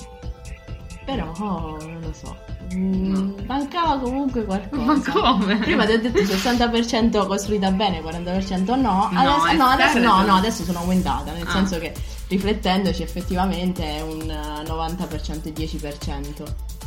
però 1.06 1.26
non 1.34 1.98
lo 2.02 2.14
so, 2.14 2.38
mm, 2.76 3.14
No. 3.14 3.36
mancava 3.48 3.98
comunque 4.00 4.46
qualcosa. 4.46 4.84
Ma 4.84 5.02
come? 5.02 5.56
Prima 5.58 5.86
ti 5.86 5.94
ho 5.94 6.00
detto 6.00 6.20
60% 6.22 7.26
costruita 7.26 7.72
bene, 7.72 8.02
40% 8.02 8.76
no. 8.80 9.10
No, 9.12 9.20
Adesso, 9.20 9.54
no, 9.58 9.66
adesso, 9.66 9.98
no, 10.00 10.22
no, 10.24 10.36
adesso 10.36 10.64
sono 10.64 10.80
aumentata, 10.80 11.32
nel 11.32 11.48
Ah. 11.48 11.52
senso 11.52 11.80
che 11.80 11.94
riflettendoci 12.30 13.02
effettivamente 13.04 13.84
è 13.98 14.02
un 14.02 14.22
eh, 14.22 14.64
90% 14.64 15.44
e 15.48 15.54
10%. 15.54 16.44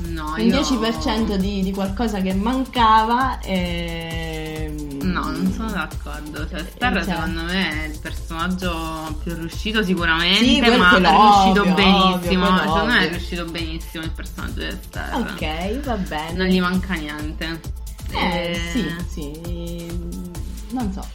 No, 0.09 0.33
Un 0.38 0.40
io... 0.40 0.61
10% 0.61 1.35
di, 1.37 1.62
di 1.62 1.70
qualcosa 1.72 2.20
che 2.22 2.33
mancava 2.33 3.38
e... 3.40 4.72
No, 5.02 5.31
non 5.31 5.52
sono 5.52 5.70
d'accordo. 5.70 6.48
Cioè, 6.48 6.61
Esther 6.61 6.92
Cioè- 6.94 7.02
secondo 7.14 7.42
me 7.42 7.83
è 7.85 7.87
il 7.88 7.98
personaggio 7.98 9.16
più 9.22 9.35
riuscito 9.35 9.83
sicuramente, 9.85 10.44
Sì, 10.44 10.61
ma 10.61 10.66
è 10.66 10.98
riuscito 10.98 11.61
ovvio, 11.61 11.74
benissimo. 11.74 12.46
ovvio, 12.46 12.59
secondo 12.62 12.85
me 12.87 12.92
è 12.92 12.96
ovvio. 12.96 13.09
riuscito 13.11 13.44
benissimo 13.44 14.05
il 14.05 14.11
personaggio 14.12 14.61
di 14.61 14.66
Esther. 14.66 15.14
Ok, 15.14 15.81
va 15.85 15.96
bene. 15.96 16.33
Non 16.33 16.46
gli 16.46 16.61
manca 16.61 16.94
niente. 16.94 17.61
Eh, 18.12 18.50
Eh, 18.50 18.61
sì, 18.72 18.94
sì. 19.09 19.87
Non 20.70 20.90
so. 20.92 21.07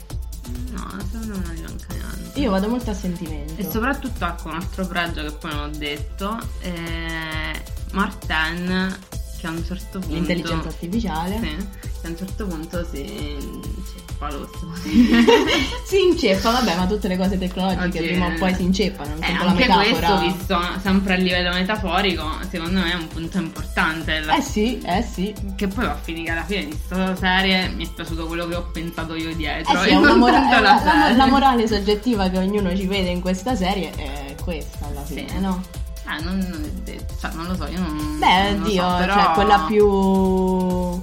No, 0.77 0.99
secondo 1.11 1.37
me 1.37 1.45
non 1.45 1.55
gli 1.55 1.61
manca 1.61 1.87
niente. 1.93 2.39
Io 2.39 2.51
vado 2.51 2.69
molto 2.69 2.91
a 2.91 2.93
sentimento. 2.93 3.53
E 3.57 3.69
soprattutto 3.69 4.25
ecco 4.25 4.49
un 4.49 4.55
altro 4.55 4.85
pregio 4.85 5.23
che 5.23 5.31
poi 5.31 5.51
non 5.51 5.63
ho 5.63 5.77
detto. 5.77 6.39
Eh, 6.61 7.63
Martin 7.91 8.95
che 9.37 9.47
a 9.47 9.51
un 9.51 9.63
certo 9.63 9.99
punto. 9.99 10.13
L'intelligenza 10.13 10.67
artificiale. 10.67 11.39
Sì, 11.39 11.67
che 12.01 12.07
a 12.07 12.09
un 12.09 12.17
certo 12.17 12.47
punto 12.47 12.85
si. 12.85 13.76
Inceppa 14.17 14.31
lo 14.31 14.49
si 15.85 16.01
inceppa, 16.03 16.51
vabbè, 16.51 16.75
ma 16.75 16.85
tutte 16.87 17.07
le 17.07 17.17
cose 17.17 17.37
tecnologiche 17.37 17.99
Oggi- 17.99 18.07
prima 18.07 18.25
o 18.27 18.33
poi 18.37 18.53
si 18.55 18.63
inceppano, 18.63 19.13
Eh, 19.19 19.33
la 19.33 19.39
anche 19.49 19.67
questo, 19.67 20.19
visto 20.19 20.59
sempre 20.81 21.13
a 21.13 21.17
livello 21.17 21.53
metaforico, 21.53 22.23
secondo 22.49 22.79
me 22.79 22.91
è 22.91 22.95
un 22.95 23.07
punto 23.07 23.37
importante. 23.37 24.19
La- 24.21 24.37
Eh 24.37 24.41
sì, 24.41 24.79
eh 24.83 25.01
sì. 25.03 25.33
Che 25.55 25.67
poi 25.67 25.85
va 25.85 25.91
a 25.91 25.99
finire 26.01 26.31
alla 26.31 26.43
fine 26.43 26.65
di 26.65 26.69
questa 26.87 27.15
serie 27.15 27.69
mi 27.69 27.85
è 27.85 27.89
piaciuto 27.93 28.25
quello 28.25 28.47
che 28.47 28.55
ho 28.55 28.63
pensato 28.71 29.15
io 29.15 29.33
dietro. 29.35 29.81
Eh 29.83 29.87
sì, 29.89 29.93
non 29.99 30.17
mora- 30.17 30.59
la 30.59 30.81
la, 30.83 31.13
la 31.15 31.25
morale 31.27 31.67
soggettiva 31.67 32.29
che 32.29 32.37
ognuno 32.37 32.75
ci 32.75 32.85
vede 32.87 33.09
in 33.09 33.21
questa 33.21 33.55
serie 33.55 33.91
è 33.95 34.35
questa 34.43 34.87
alla 34.87 35.03
fine, 35.03 35.27
Sì. 35.29 35.39
no? 35.39 35.61
Eh, 36.09 36.23
non, 36.23 36.37
non 36.37 36.71
cioè, 37.19 37.31
non 37.33 37.47
lo 37.47 37.55
so, 37.55 37.67
io 37.67 37.79
non. 37.79 38.17
Beh, 38.17 38.51
non 38.51 38.63
oddio, 38.63 38.89
so, 38.89 38.95
però... 38.97 39.13
cioè 39.13 39.31
quella 39.33 39.59
più 39.67 41.01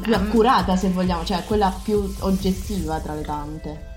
più 0.00 0.14
accurata 0.14 0.76
se 0.76 0.88
vogliamo, 0.90 1.24
cioè 1.24 1.44
quella 1.44 1.74
più 1.82 2.14
oggettiva 2.20 2.98
tra 3.00 3.14
le 3.14 3.22
tante. 3.22 3.88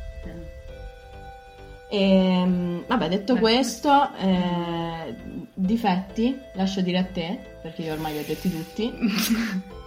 E, 1.90 2.84
vabbè, 2.88 3.10
detto 3.10 3.34
Beh. 3.36 3.40
questo, 3.40 4.14
eh, 4.16 5.16
difetti 5.54 6.40
lascio 6.56 6.82
dire 6.82 6.98
a 6.98 7.04
te, 7.04 7.40
perché 7.62 7.84
io 7.84 7.94
ormai 7.94 8.14
li 8.14 8.20
ho 8.20 8.24
detti 8.26 8.50
tutti. 8.50 8.92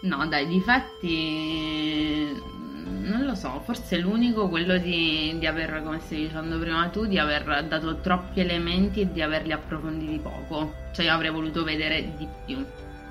No, 0.00 0.24
dai, 0.28 0.46
difetti 0.46 2.32
non 3.08 3.24
lo 3.24 3.34
so, 3.34 3.60
forse 3.64 3.98
l'unico 3.98 4.48
quello 4.48 4.78
di, 4.78 5.36
di 5.38 5.46
aver, 5.46 5.82
come 5.82 5.98
stavi 6.00 6.22
dicendo 6.22 6.58
prima 6.58 6.88
tu, 6.88 7.06
di 7.06 7.18
aver 7.18 7.64
dato 7.66 7.96
troppi 7.96 8.40
elementi 8.40 9.00
e 9.00 9.12
di 9.12 9.22
averli 9.22 9.52
approfonditi 9.52 10.18
poco. 10.18 10.72
Cioè 10.92 11.06
io 11.06 11.12
avrei 11.12 11.30
voluto 11.30 11.64
vedere 11.64 12.12
di 12.16 12.28
più. 12.44 12.64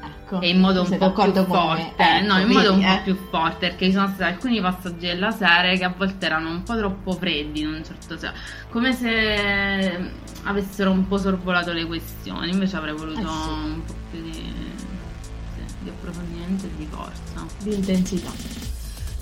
Ecco, 0.03 0.41
E 0.41 0.49
in 0.49 0.59
modo 0.59 0.81
un 0.81 0.87
sei 0.87 0.97
po' 0.97 1.11
più 1.13 1.31
forte. 1.45 1.93
Ecco, 1.97 2.25
no, 2.33 2.39
in 2.39 2.47
modo 2.49 2.73
un 2.73 2.81
po' 2.81 2.87
eh? 2.87 3.01
più 3.03 3.17
forte, 3.29 3.67
perché 3.69 3.85
ci 3.85 3.91
sono 3.93 4.07
stati 4.07 4.33
alcuni 4.33 4.59
passaggi 4.61 5.05
della 5.07 5.31
serie 5.31 5.77
che 5.77 5.83
a 5.85 5.93
volte 5.95 6.25
erano 6.25 6.49
un 6.49 6.63
po' 6.63 6.75
troppo 6.77 7.13
freddi, 7.13 7.61
in 7.61 7.67
un 7.67 7.83
certo 7.85 8.17
senso. 8.17 8.35
Come 8.69 8.93
se 8.93 10.11
avessero 10.43 10.91
un 10.91 11.07
po' 11.07 11.17
sorvolato 11.17 11.71
le 11.73 11.85
questioni. 11.85 12.51
Invece 12.51 12.75
avrei 12.77 12.93
voluto 12.95 13.19
Eh 13.19 13.23
sì. 13.23 13.49
un 13.49 13.81
po' 13.85 13.93
più 14.11 14.21
di, 14.21 14.33
sì, 14.33 15.73
di 15.79 15.89
approfondimento 15.89 16.65
e 16.65 16.69
di 16.77 16.87
forza. 16.89 17.45
di 17.59 17.73
intensità. 17.73 18.31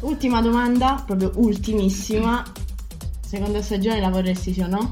Ultima 0.01 0.41
domanda, 0.41 1.01
proprio 1.05 1.31
ultimissima. 1.35 2.43
Seconda 3.21 3.61
stagione 3.61 3.99
la 3.99 4.09
vorresti 4.09 4.53
sì 4.53 4.61
o 4.61 4.67
no? 4.67 4.91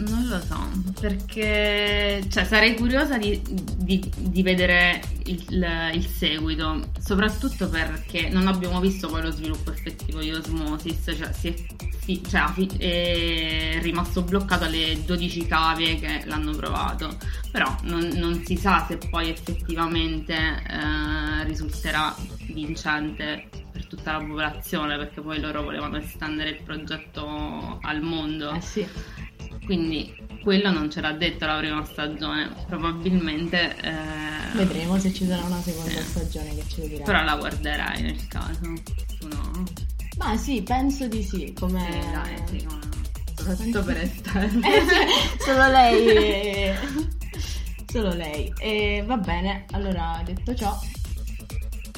Non 0.00 0.28
lo 0.28 0.40
so, 0.40 0.56
perché 0.98 2.24
cioè, 2.30 2.44
sarei 2.44 2.74
curiosa 2.74 3.18
di, 3.18 3.38
di- 3.76 4.10
di 4.16 4.42
vedere 4.42 5.02
il, 5.26 5.90
il 5.92 6.06
seguito, 6.06 6.90
soprattutto 6.98 7.68
perché 7.68 8.30
non 8.30 8.46
abbiamo 8.46 8.80
visto 8.80 9.08
poi 9.08 9.20
lo 9.20 9.30
sviluppo 9.30 9.70
effettivo 9.70 10.20
di 10.20 10.32
Osmosis, 10.32 11.14
cioè, 11.16 11.32
si 11.34 11.48
è, 11.48 11.54
si- 12.00 12.22
cioè, 12.26 12.44
è 12.78 13.78
rimasto 13.82 14.22
bloccato 14.22 14.64
alle 14.64 15.04
12 15.04 15.46
cavie 15.46 15.96
che 15.96 16.22
l'hanno 16.24 16.52
provato, 16.52 17.18
però 17.50 17.76
non, 17.82 18.08
non 18.14 18.42
si 18.46 18.56
sa 18.56 18.86
se 18.88 18.96
poi 18.96 19.28
effettivamente 19.28 20.32
eh, 20.34 21.44
risulterà 21.44 22.14
vincente 22.46 23.48
per 23.70 23.86
tutta 23.86 24.12
la 24.12 24.18
popolazione, 24.18 24.96
perché 24.96 25.20
poi 25.20 25.40
loro 25.40 25.62
volevano 25.62 25.98
estendere 25.98 26.50
il 26.50 26.62
progetto 26.62 27.78
al 27.82 28.00
mondo. 28.00 28.52
Eh 28.52 28.60
sì. 28.62 28.86
Quindi 29.70 30.12
quello 30.42 30.72
non 30.72 30.90
ce 30.90 31.00
l'ha 31.00 31.12
detto 31.12 31.46
la 31.46 31.58
prima 31.58 31.84
stagione, 31.84 32.50
probabilmente. 32.66 33.76
eh, 33.80 34.56
Vedremo 34.56 34.98
se 34.98 35.12
ci 35.12 35.24
sarà 35.24 35.44
una 35.44 35.60
seconda 35.60 35.90
Sì. 35.90 36.02
stagione 36.02 36.56
che 36.56 36.64
ce 36.66 36.80
lo 36.80 36.86
dirà. 36.88 37.04
Però 37.04 37.22
la 37.22 37.36
guarderai 37.36 38.02
nel 38.02 38.26
caso. 38.26 38.58
Tu 39.20 39.28
no? 39.28 39.62
Ma 40.18 40.36
sì, 40.36 40.60
penso 40.62 41.06
di 41.06 41.22
sì, 41.22 41.52
come... 41.56 41.86
Sì, 41.88 41.98
dai, 42.10 42.42
sì, 42.58 42.64
come. 42.66 42.80
Soprattutto 43.36 43.84
per 43.84 43.96
esterno. 43.98 44.60
Eh 44.66 44.82
solo 45.38 45.68
lei. 45.70 46.74
Solo 47.86 48.12
lei. 48.14 48.52
E 48.58 49.04
va 49.06 49.16
bene, 49.18 49.66
allora 49.70 50.20
detto 50.24 50.52
ciò, 50.56 50.76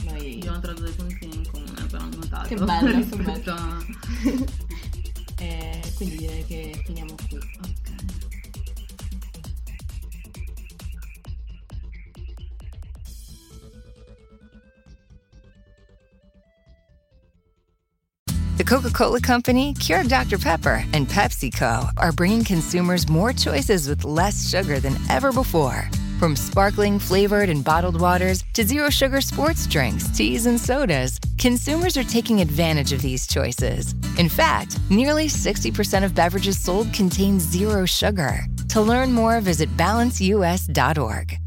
noi... 0.04 0.34
Abbiamo 0.34 0.60
trovato 0.60 0.82
dei 0.82 0.92
punti 0.92 1.24
in 1.24 1.50
comune, 1.50 1.86
però 1.90 2.04
notato. 2.04 2.48
Che 2.48 2.54
bello, 2.56 2.98
che 3.42 3.50
a- 3.50 3.78
Eh, 5.42 5.92
quindi 5.96 6.18
direi 6.18 6.44
che 6.44 6.80
finiamo 6.84 7.14
qui. 7.28 7.36
Ok. 7.36 7.80
The 18.58 18.64
Coca 18.64 18.90
Cola 18.90 19.18
Company, 19.18 19.74
Keurig 19.74 20.08
Dr. 20.08 20.38
Pepper, 20.38 20.84
and 20.92 21.08
PepsiCo 21.08 21.90
are 21.96 22.12
bringing 22.12 22.44
consumers 22.44 23.08
more 23.08 23.32
choices 23.32 23.88
with 23.88 24.04
less 24.04 24.48
sugar 24.48 24.78
than 24.78 24.96
ever 25.10 25.32
before. 25.32 25.90
From 26.22 26.36
sparkling 26.36 27.00
flavored 27.00 27.48
and 27.48 27.64
bottled 27.64 28.00
waters 28.00 28.44
to 28.52 28.62
zero 28.62 28.90
sugar 28.90 29.20
sports 29.20 29.66
drinks, 29.66 30.06
teas, 30.16 30.46
and 30.46 30.60
sodas, 30.60 31.18
consumers 31.36 31.96
are 31.96 32.04
taking 32.04 32.40
advantage 32.40 32.92
of 32.92 33.02
these 33.02 33.26
choices. 33.26 33.92
In 34.18 34.28
fact, 34.28 34.78
nearly 34.88 35.26
60% 35.26 36.04
of 36.04 36.14
beverages 36.14 36.60
sold 36.60 36.92
contain 36.92 37.40
zero 37.40 37.86
sugar. 37.86 38.46
To 38.68 38.80
learn 38.80 39.12
more, 39.12 39.40
visit 39.40 39.76
balanceus.org. 39.76 41.41